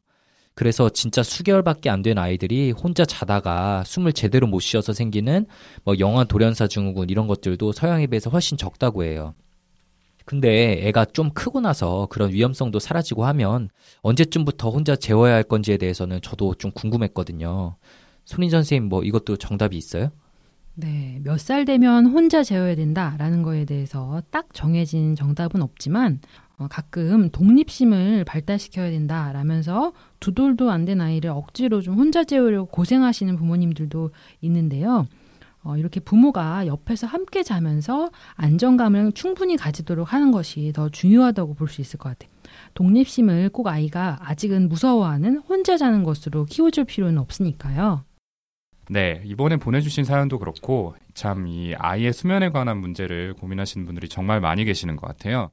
그래서 0.53 0.89
진짜 0.89 1.23
수개월밖에 1.23 1.89
안 1.89 2.01
된 2.01 2.17
아이들이 2.17 2.71
혼자 2.71 3.05
자다가 3.05 3.83
숨을 3.85 4.13
제대로 4.13 4.47
못 4.47 4.59
쉬어서 4.59 4.91
생기는 4.93 5.45
뭐 5.83 5.95
영아 5.97 6.25
돌연사 6.25 6.67
증후군 6.67 7.09
이런 7.09 7.27
것들도 7.27 7.71
서양에 7.71 8.07
비해서 8.07 8.29
훨씬 8.29 8.57
적다고 8.57 9.03
해요. 9.03 9.33
근데 10.31 10.87
애가 10.87 11.07
좀 11.11 11.31
크고 11.31 11.59
나서 11.59 12.07
그런 12.09 12.31
위험성도 12.31 12.79
사라지고 12.79 13.25
하면 13.25 13.67
언제쯤부터 14.01 14.69
혼자 14.69 14.95
재워야 14.95 15.33
할 15.35 15.43
건지에 15.43 15.75
대해서는 15.75 16.21
저도 16.21 16.55
좀 16.55 16.71
궁금했거든요. 16.71 17.75
손희 18.23 18.49
선생님 18.49 18.87
뭐 18.87 19.03
이것도 19.03 19.35
정답이 19.35 19.75
있어요? 19.75 20.09
네, 20.75 21.19
몇 21.25 21.37
살 21.37 21.65
되면 21.65 22.05
혼자 22.05 22.43
재워야 22.43 22.75
된다라는 22.75 23.43
거에 23.43 23.65
대해서 23.65 24.21
딱 24.31 24.47
정해진 24.53 25.15
정답은 25.15 25.61
없지만 25.61 26.21
어, 26.57 26.69
가끔 26.69 27.29
독립심을 27.29 28.23
발달시켜야 28.23 28.89
된다라면서 28.89 29.91
두 30.21 30.33
돌도 30.33 30.71
안 30.71 30.85
된 30.85 31.01
아이를 31.01 31.31
억지로 31.31 31.81
좀 31.81 31.95
혼자 31.95 32.23
재우려고 32.23 32.67
고생하시는 32.67 33.35
부모님들도 33.35 34.11
있는데요. 34.39 35.07
어, 35.63 35.77
이렇게 35.77 35.99
부모가 35.99 36.65
옆에서 36.67 37.05
함께 37.07 37.43
자면서 37.43 38.09
안정감을 38.35 39.11
충분히 39.13 39.57
가지도록 39.57 40.11
하는 40.11 40.31
것이 40.31 40.71
더 40.73 40.89
중요하다고 40.89 41.53
볼 41.55 41.67
수 41.69 41.81
있을 41.81 41.99
것 41.99 42.09
같아요. 42.09 42.31
독립심을 42.73 43.49
꼭 43.49 43.67
아이가 43.67 44.17
아직은 44.21 44.67
무서워하는 44.69 45.37
혼자 45.37 45.77
자는 45.77 46.03
것으로 46.03 46.45
키워줄 46.45 46.85
필요는 46.85 47.17
없으니까요. 47.19 48.03
네, 48.89 49.21
이번에 49.23 49.57
보내주신 49.57 50.03
사연도 50.03 50.37
그렇고 50.39 50.95
참 51.13 51.45
이 51.47 51.73
아이의 51.77 52.11
수면에 52.13 52.49
관한 52.49 52.77
문제를 52.79 53.35
고민하시는 53.35 53.85
분들이 53.85 54.09
정말 54.09 54.41
많이 54.41 54.65
계시는 54.65 54.95
것 54.95 55.07
같아요. 55.07 55.51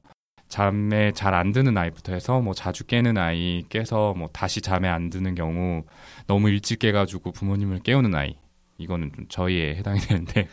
잠에 0.49 1.11
잘 1.11 1.35
안 1.35 1.51
드는 1.51 1.77
아이부터 1.77 2.11
해서 2.13 2.41
뭐 2.41 2.53
자주 2.55 2.85
깨는 2.87 3.17
아이 3.19 3.63
깨서 3.69 4.15
뭐 4.17 4.27
다시 4.33 4.61
잠에 4.61 4.87
안 4.89 5.09
드는 5.11 5.35
경우 5.35 5.83
너무 6.25 6.49
일찍 6.49 6.79
깨가지고 6.79 7.31
부모님을 7.31 7.79
깨우는 7.79 8.15
아이 8.15 8.35
이거는 8.79 9.11
좀 9.15 9.25
저희에 9.29 9.75
해당이 9.75 9.99
되는데 9.99 10.47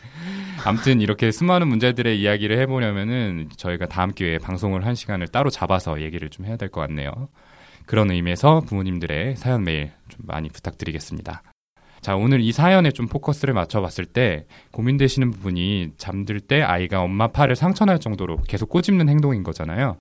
아무튼 0.65 1.01
이렇게 1.01 1.31
수많은 1.31 1.67
문제들의 1.67 2.19
이야기를 2.19 2.59
해보려면은 2.59 3.49
저희가 3.57 3.87
다음 3.87 4.11
기회에 4.11 4.37
방송을 4.37 4.85
한 4.85 4.95
시간을 4.95 5.27
따로 5.29 5.49
잡아서 5.49 6.01
얘기를 6.01 6.29
좀 6.29 6.45
해야 6.45 6.55
될 6.57 6.69
것 6.69 6.81
같네요. 6.81 7.29
그런 7.85 8.11
의미에서 8.11 8.61
부모님들의 8.61 9.37
사연 9.37 9.63
메일 9.63 9.91
좀 10.09 10.19
많이 10.25 10.49
부탁드리겠습니다. 10.49 11.41
자, 12.01 12.15
오늘 12.15 12.41
이 12.41 12.51
사연에 12.51 12.91
좀 12.91 13.07
포커스를 13.07 13.53
맞춰봤을 13.53 14.05
때 14.05 14.45
고민되시는 14.71 15.31
부분이 15.31 15.93
잠들 15.97 16.39
때 16.41 16.61
아이가 16.61 17.01
엄마 17.01 17.27
팔을 17.27 17.55
상처날 17.55 17.99
정도로 17.99 18.37
계속 18.47 18.69
꼬집는 18.69 19.09
행동인 19.09 19.43
거잖아요. 19.43 19.97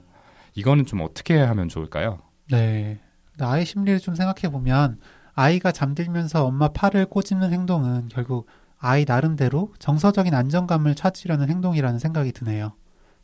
이거는 0.55 0.85
좀 0.87 1.01
어떻게 1.01 1.39
하면 1.39 1.69
좋을까요? 1.69 2.19
네. 2.51 2.99
아이 3.41 3.65
심리를 3.65 4.01
좀 4.01 4.15
생각해 4.15 4.51
보면 4.53 4.99
아이가 5.37 5.71
잠들면서 5.71 6.45
엄마 6.47 6.69
팔을 6.69 7.07
꼬집는 7.07 7.53
행동은 7.53 8.09
결국 8.09 8.47
아이 8.79 9.05
나름대로 9.07 9.73
정서적인 9.79 10.35
안정감을 10.35 10.95
찾으려는 10.95 11.49
행동이라는 11.51 11.99
생각이 11.99 12.33
드네요. 12.33 12.73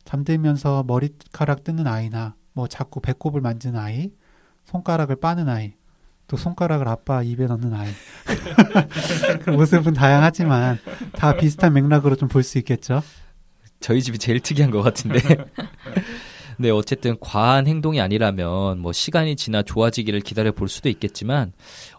잠들면서 0.05 0.83
머리카락 0.85 1.63
뜨는 1.63 1.87
아이나 1.87 2.35
뭐 2.53 2.67
자꾸 2.67 3.01
배꼽을 3.01 3.41
만지는 3.41 3.79
아이, 3.79 4.11
손가락을 4.65 5.15
빠는 5.15 5.49
아이, 5.49 5.73
또 6.27 6.37
손가락을 6.37 6.87
아빠 6.87 7.23
입에 7.23 7.47
넣는 7.47 7.73
아이. 7.73 7.89
그 9.43 9.49
모습은 9.49 9.93
다양하지만 9.93 10.77
다 11.13 11.35
비슷한 11.35 11.73
맥락으로 11.73 12.15
좀 12.15 12.29
볼 12.29 12.43
수 12.43 12.59
있겠죠. 12.59 13.01
저희 13.79 14.01
집이 14.03 14.19
제일 14.19 14.39
특이한 14.39 14.69
것 14.69 14.81
같은데. 14.83 15.19
네, 16.57 16.69
어쨌든 16.69 17.17
과한 17.19 17.67
행동이 17.67 17.99
아니라면 18.01 18.79
뭐 18.79 18.91
시간이 18.91 19.35
지나 19.35 19.63
좋아지기를 19.63 20.19
기다려 20.21 20.51
볼 20.51 20.69
수도 20.69 20.89
있겠지만 20.89 21.51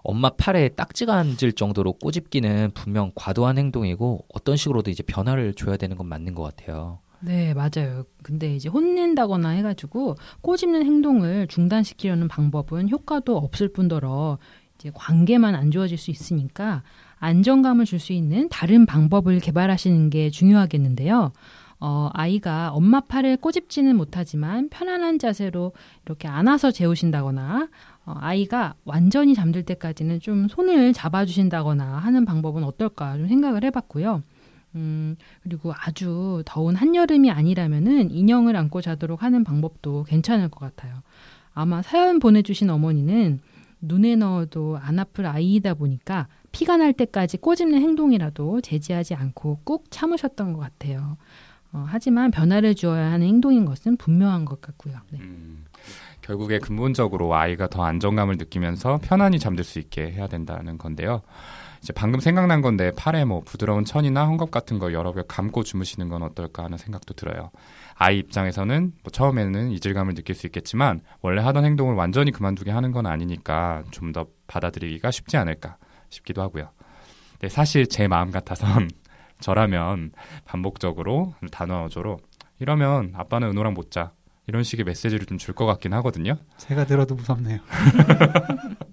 엄마 0.02 0.30
팔에 0.30 0.68
딱지가 0.70 1.14
앉을 1.14 1.52
정도로 1.56 1.94
꼬집기는 1.94 2.70
분명 2.74 3.10
과도한 3.14 3.58
행동이고 3.58 4.26
어떤 4.34 4.56
식으로도 4.56 4.90
이제 4.90 5.02
변화를 5.02 5.54
줘야 5.54 5.76
되는 5.76 5.96
건 5.96 6.06
맞는 6.08 6.34
것 6.34 6.42
같아요. 6.42 7.00
네, 7.20 7.54
맞아요. 7.54 8.04
근데 8.22 8.54
이제 8.54 8.68
혼낸다거나 8.68 9.50
해가지고 9.50 10.16
꼬집는 10.42 10.84
행동을 10.84 11.46
중단시키려는 11.48 12.28
방법은 12.28 12.90
효과도 12.90 13.38
없을 13.38 13.68
뿐더러 13.72 14.38
이제 14.78 14.90
관계만 14.92 15.54
안 15.54 15.70
좋아질 15.70 15.96
수 15.96 16.10
있으니까 16.10 16.82
안정감을 17.18 17.86
줄 17.86 17.98
수 17.98 18.12
있는 18.12 18.48
다른 18.50 18.84
방법을 18.84 19.40
개발하시는 19.40 20.10
게 20.10 20.28
중요하겠는데요. 20.28 21.32
어, 21.86 22.08
아이가 22.14 22.70
엄마 22.72 23.00
팔을 23.00 23.36
꼬집지는 23.36 23.94
못하지만 23.94 24.70
편안한 24.70 25.18
자세로 25.18 25.72
이렇게 26.06 26.28
안아서 26.28 26.70
재우신다거나 26.70 27.68
어, 28.06 28.14
아이가 28.16 28.74
완전히 28.86 29.34
잠들 29.34 29.64
때까지는 29.64 30.20
좀 30.20 30.48
손을 30.48 30.94
잡아주신다거나 30.94 31.98
하는 31.98 32.24
방법은 32.24 32.64
어떨까 32.64 33.18
좀 33.18 33.28
생각을 33.28 33.64
해봤고요. 33.64 34.22
음, 34.76 35.16
그리고 35.42 35.74
아주 35.76 36.42
더운 36.46 36.74
한여름이 36.74 37.30
아니라면은 37.30 38.10
인형을 38.10 38.56
안고 38.56 38.80
자도록 38.80 39.22
하는 39.22 39.44
방법도 39.44 40.04
괜찮을 40.04 40.48
것 40.48 40.60
같아요. 40.60 41.02
아마 41.52 41.82
사연 41.82 42.18
보내주신 42.18 42.70
어머니는 42.70 43.40
눈에 43.82 44.16
넣어도 44.16 44.78
안 44.80 44.98
아플 44.98 45.26
아이이다 45.26 45.74
보니까 45.74 46.28
피가 46.50 46.78
날 46.78 46.94
때까지 46.94 47.36
꼬집는 47.36 47.82
행동이라도 47.82 48.62
제지하지 48.62 49.14
않고 49.14 49.58
꾹 49.64 49.84
참으셨던 49.90 50.54
것 50.54 50.60
같아요. 50.60 51.18
어, 51.74 51.84
하지만 51.88 52.30
변화를 52.30 52.74
주어야 52.74 53.10
하는 53.10 53.26
행동인 53.26 53.64
것은 53.64 53.96
분명한 53.96 54.44
것 54.44 54.60
같고요. 54.60 54.94
네. 55.10 55.18
음, 55.20 55.64
결국에 56.22 56.58
근본적으로 56.60 57.34
아이가 57.34 57.66
더 57.66 57.84
안정감을 57.84 58.36
느끼면서 58.38 59.00
편안히 59.02 59.38
잠들 59.38 59.64
수 59.64 59.78
있게 59.80 60.12
해야 60.12 60.26
된다는 60.28 60.78
건데요. 60.78 61.22
이제 61.82 61.92
방금 61.92 62.20
생각난 62.20 62.62
건데 62.62 62.92
팔에 62.96 63.26
뭐 63.26 63.42
부드러운 63.44 63.84
천이나 63.84 64.26
헝겊 64.26 64.50
같은 64.50 64.78
거 64.78 64.92
여러 64.94 65.12
개 65.12 65.22
감고 65.28 65.64
주무시는 65.64 66.08
건 66.08 66.22
어떨까 66.22 66.64
하는 66.64 66.78
생각도 66.78 67.12
들어요. 67.12 67.50
아이 67.96 68.18
입장에서는 68.20 68.92
뭐 69.02 69.10
처음에는 69.10 69.70
이질감을 69.72 70.14
느낄 70.14 70.34
수 70.34 70.46
있겠지만 70.46 71.02
원래 71.20 71.42
하던 71.42 71.64
행동을 71.66 71.94
완전히 71.94 72.30
그만두게 72.30 72.70
하는 72.70 72.90
건 72.92 73.04
아니니까 73.06 73.82
좀 73.90 74.12
더 74.12 74.26
받아들이기가 74.46 75.10
쉽지 75.10 75.36
않을까 75.36 75.76
싶기도 76.08 76.40
하고요. 76.40 76.70
근 77.40 77.48
사실 77.50 77.86
제 77.88 78.06
마음 78.08 78.30
같아선 78.30 78.88
저라면 79.40 80.12
반복적으로 80.44 81.34
단어 81.50 81.84
어조로 81.84 82.18
이러면 82.60 83.12
아빠는 83.14 83.48
은호랑 83.50 83.74
못 83.74 83.90
자. 83.90 84.12
이런 84.46 84.62
식의 84.62 84.84
메시지를 84.84 85.24
좀 85.26 85.38
줄 85.38 85.54
것 85.54 85.64
같긴 85.66 85.92
하거든요. 85.94 86.36
제가 86.58 86.84
들어도 86.84 87.14
무섭네요. 87.14 87.58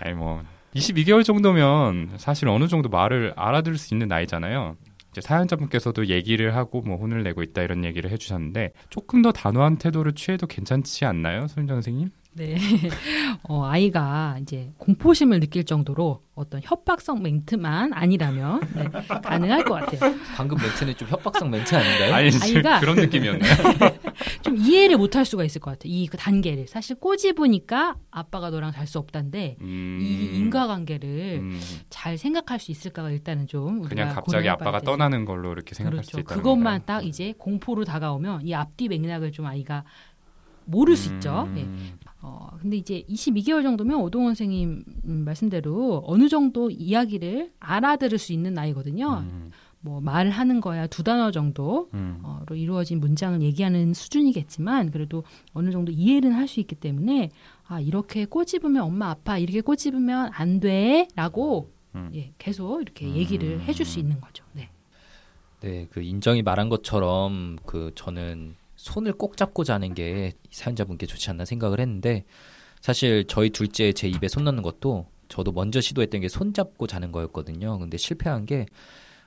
아이 0.00 0.14
뭐 0.14 0.42
22개월 0.74 1.24
정도면 1.24 2.14
사실 2.18 2.48
어느 2.48 2.68
정도 2.68 2.88
말을 2.88 3.32
알아들을 3.36 3.78
수 3.78 3.94
있는 3.94 4.08
나이잖아요. 4.08 4.76
이제 5.10 5.20
사연자분께서도 5.20 6.06
얘기를 6.06 6.54
하고 6.54 6.82
뭐 6.82 6.96
혼을 6.96 7.22
내고 7.22 7.42
있다 7.42 7.62
이런 7.62 7.84
얘기를 7.84 8.10
해주셨는데 8.10 8.72
조금 8.90 9.22
더 9.22 9.32
단호한 9.32 9.78
태도를 9.78 10.12
취해도 10.14 10.46
괜찮지 10.46 11.06
않나요, 11.06 11.46
손정 11.48 11.76
선생님? 11.76 12.10
네. 12.36 12.56
어, 13.44 13.64
아이가 13.64 14.38
이제 14.42 14.72
공포심을 14.78 15.40
느낄 15.40 15.64
정도로 15.64 16.22
어떤 16.34 16.60
협박성 16.62 17.22
멘트만 17.22 17.94
아니라면 17.94 18.60
네, 18.74 18.84
가능할 19.22 19.64
것 19.64 19.74
같아요. 19.74 20.14
방금 20.36 20.58
멘트는 20.58 20.94
좀 20.96 21.08
협박성 21.08 21.50
멘트 21.50 21.74
아닌가요? 21.74 22.14
아니, 22.14 22.30
아이가 22.42 22.80
그런 22.80 22.96
느낌이었네요. 22.96 23.52
좀 24.42 24.56
이해를 24.56 24.98
못할 24.98 25.24
수가 25.24 25.44
있을 25.44 25.60
것 25.60 25.70
같아요. 25.72 25.92
이 25.92 26.06
그 26.06 26.16
단계를. 26.16 26.66
사실 26.68 26.96
꼬집으니까 26.96 27.96
아빠가 28.10 28.50
너랑 28.50 28.72
잘 28.72 28.86
수 28.86 28.98
없단데 28.98 29.56
음... 29.60 29.98
이 30.00 30.36
인과관계를 30.36 31.40
음... 31.40 31.60
잘 31.90 32.16
생각할 32.18 32.60
수 32.60 32.70
있을까가 32.70 33.10
일단은 33.10 33.46
좀 33.48 33.82
그냥 33.82 34.14
갑자기 34.14 34.48
아빠가 34.48 34.80
떠나는 34.80 35.24
걸로 35.24 35.52
이렇게 35.52 35.74
생각할 35.74 36.02
그렇죠. 36.02 36.10
수 36.10 36.20
있다. 36.20 36.34
그것만 36.34 36.82
딱 36.86 37.04
이제 37.04 37.34
공포로 37.36 37.84
다가오면 37.84 38.46
이 38.46 38.54
앞뒤 38.54 38.88
맥락을 38.88 39.32
좀 39.32 39.46
아이가 39.46 39.84
모를 40.66 40.96
수 40.96 41.14
있죠. 41.14 41.48
예. 41.56 41.66
어, 42.28 42.48
근데 42.60 42.76
이제 42.76 43.04
22개월 43.08 43.62
정도면 43.62 44.00
오동원 44.00 44.34
선생님 44.34 44.82
말씀대로 45.04 46.02
어느 46.06 46.28
정도 46.28 46.70
이야기를 46.70 47.52
알아들을 47.60 48.18
수 48.18 48.32
있는 48.32 48.52
나이거든요. 48.52 49.18
음. 49.30 49.52
뭐 49.80 50.00
말을 50.00 50.32
하는 50.32 50.60
거야 50.60 50.88
두 50.88 51.04
단어 51.04 51.30
정도로 51.30 51.88
음. 51.94 52.20
이루어진 52.50 52.98
문장을 52.98 53.40
얘기하는 53.42 53.94
수준이겠지만 53.94 54.90
그래도 54.90 55.22
어느 55.52 55.70
정도 55.70 55.92
이해는 55.92 56.32
할 56.32 56.48
수 56.48 56.58
있기 56.58 56.74
때문에 56.74 57.30
아 57.68 57.80
이렇게 57.80 58.24
꼬집으면 58.24 58.82
엄마 58.82 59.10
아빠 59.10 59.38
이렇게 59.38 59.60
꼬집으면 59.60 60.30
안 60.32 60.58
돼라고 60.58 61.70
음. 61.94 62.10
예, 62.12 62.32
계속 62.38 62.82
이렇게 62.82 63.08
얘기를 63.14 63.60
해줄 63.60 63.86
수 63.86 64.00
있는 64.00 64.20
거죠. 64.20 64.44
네. 64.52 64.68
네, 65.60 65.86
그 65.92 66.02
인정이 66.02 66.42
말한 66.42 66.68
것처럼 66.68 67.58
그 67.64 67.92
저는 67.94 68.56
손을 68.86 69.12
꼭 69.12 69.36
잡고 69.36 69.64
자는 69.64 69.94
게 69.94 70.32
사연자분께 70.50 71.06
좋지 71.06 71.30
않나 71.30 71.44
생각을 71.44 71.80
했는데 71.80 72.24
사실 72.80 73.24
저희 73.26 73.50
둘째 73.50 73.92
제 73.92 74.08
입에 74.08 74.28
손 74.28 74.44
넣는 74.44 74.62
것도 74.62 75.06
저도 75.28 75.50
먼저 75.52 75.80
시도했던 75.80 76.20
게 76.20 76.28
손 76.28 76.52
잡고 76.52 76.86
자는 76.86 77.10
거였거든요. 77.12 77.78
근데 77.78 77.96
실패한 77.96 78.46
게 78.46 78.66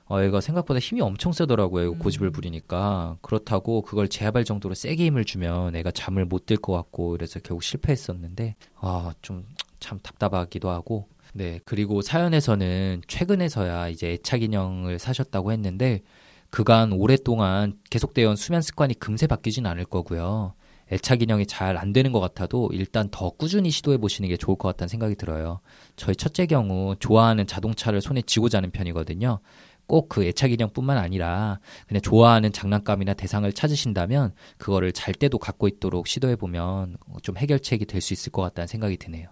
어, 0.06 0.20
애가 0.22 0.40
생각보다 0.40 0.80
힘이 0.80 1.02
엄청 1.02 1.32
세더라고요. 1.32 1.92
음. 1.92 1.98
고집을 1.98 2.30
부리니까. 2.30 3.18
그렇다고 3.22 3.82
그걸 3.82 4.08
제압할 4.08 4.44
정도로 4.44 4.74
세게 4.74 5.04
힘을 5.06 5.24
주면 5.24 5.76
애가 5.76 5.90
잠을 5.92 6.24
못 6.24 6.46
들 6.46 6.56
것 6.56 6.72
같고 6.72 7.10
그래서 7.10 7.38
결국 7.40 7.62
실패했었는데 7.62 8.56
아, 8.80 9.12
좀 9.22 9.44
참 9.80 9.98
답답하기도 10.02 10.68
하고 10.70 11.08
네. 11.32 11.58
그리고 11.64 12.02
사연에서는 12.02 13.02
최근에서야 13.08 13.88
이제 13.88 14.10
애착 14.12 14.42
인형을 14.42 14.98
사셨다고 14.98 15.52
했는데 15.52 16.02
그간 16.50 16.92
오랫동안 16.92 17.74
계속되어 17.90 18.30
온 18.30 18.36
수면 18.36 18.62
습관이 18.62 18.94
금세 18.94 19.26
바뀌진 19.26 19.66
않을 19.66 19.84
거고요. 19.84 20.54
애착 20.92 21.22
인형이 21.22 21.46
잘 21.46 21.76
안 21.76 21.92
되는 21.92 22.10
것 22.12 22.18
같아도 22.20 22.68
일단 22.72 23.08
더 23.12 23.30
꾸준히 23.30 23.70
시도해 23.70 23.98
보시는 23.98 24.28
게 24.28 24.36
좋을 24.36 24.56
것 24.56 24.68
같다는 24.68 24.88
생각이 24.88 25.14
들어요. 25.14 25.60
저희 25.96 26.16
첫째 26.16 26.46
경우 26.46 26.96
좋아하는 26.98 27.46
자동차를 27.46 28.00
손에 28.00 28.22
쥐고 28.22 28.48
자는 28.48 28.70
편이거든요. 28.72 29.38
꼭 29.86 30.08
그 30.08 30.24
애착 30.24 30.52
인형뿐만 30.52 30.98
아니라 30.98 31.58
그냥 31.88 32.00
좋아하는 32.00 32.52
장난감이나 32.52 33.14
대상을 33.14 33.52
찾으신다면 33.52 34.34
그거를 34.58 34.92
잘 34.92 35.14
때도 35.14 35.38
갖고 35.38 35.66
있도록 35.68 36.06
시도해 36.08 36.36
보면 36.36 36.96
좀 37.22 37.36
해결책이 37.36 37.86
될 37.86 38.00
수 38.00 38.12
있을 38.12 38.32
것 38.32 38.42
같다는 38.42 38.66
생각이 38.68 38.96
드네요. 38.96 39.28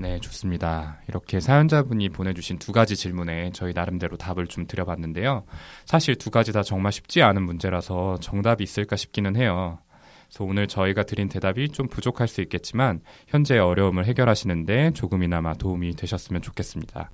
네, 0.00 0.18
좋습니다. 0.18 0.96
이렇게 1.08 1.40
사연자분이 1.40 2.08
보내주신 2.08 2.58
두 2.58 2.72
가지 2.72 2.96
질문에 2.96 3.50
저희 3.52 3.74
나름대로 3.74 4.16
답을 4.16 4.46
좀 4.46 4.66
드려봤는데요. 4.66 5.44
사실 5.84 6.14
두 6.16 6.30
가지 6.30 6.52
다 6.52 6.62
정말 6.62 6.90
쉽지 6.90 7.20
않은 7.20 7.42
문제라서 7.42 8.16
정답이 8.18 8.64
있을까 8.64 8.96
싶기는 8.96 9.36
해요. 9.36 9.78
그래서 10.26 10.44
오늘 10.44 10.68
저희가 10.68 11.02
드린 11.02 11.28
대답이 11.28 11.68
좀 11.68 11.86
부족할 11.86 12.28
수 12.28 12.40
있겠지만 12.40 13.02
현재의 13.26 13.60
어려움을 13.60 14.06
해결하시는데 14.06 14.92
조금이나마 14.92 15.52
도움이 15.52 15.96
되셨으면 15.96 16.40
좋겠습니다. 16.40 17.10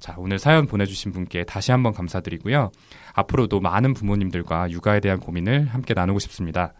자, 0.00 0.14
오늘 0.18 0.40
사연 0.40 0.66
보내주신 0.66 1.12
분께 1.12 1.44
다시 1.44 1.70
한번 1.70 1.92
감사드리고요. 1.92 2.72
앞으로도 3.14 3.60
많은 3.60 3.94
부모님들과 3.94 4.72
육아에 4.72 4.98
대한 4.98 5.20
고민을 5.20 5.66
함께 5.66 5.94
나누고 5.94 6.18
싶습니다. 6.18 6.72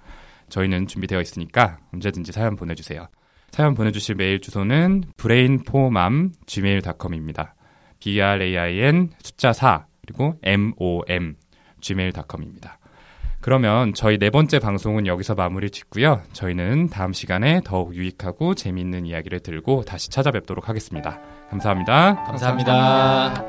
저희는 0.48 0.88
준비되어 0.88 1.20
있으니까 1.20 1.78
언제든지 1.92 2.32
사연 2.32 2.56
보내주세요. 2.56 3.06
사연 3.50 3.74
보내주실 3.74 4.14
메일 4.16 4.40
주소는 4.40 5.04
brainformam 5.16 6.32
gmail.com입니다. 6.46 7.54
brain 8.00 9.10
숫자 9.22 9.52
4 9.52 9.86
그리고 10.02 10.36
mom 10.42 11.34
gmail.com입니다. 11.80 12.78
그러면 13.40 13.94
저희 13.94 14.18
네 14.18 14.28
번째 14.28 14.58
방송은 14.58 15.06
여기서 15.06 15.34
마무리 15.34 15.70
짓고요. 15.70 16.22
저희는 16.32 16.88
다음 16.88 17.12
시간에 17.12 17.62
더욱 17.64 17.94
유익하고 17.94 18.54
재미있는 18.54 19.06
이야기를 19.06 19.40
들고 19.40 19.84
다시 19.86 20.10
찾아뵙도록 20.10 20.68
하겠습니다 20.68 21.20
감사합니다. 21.48 22.16
감사합니다. 22.24 23.48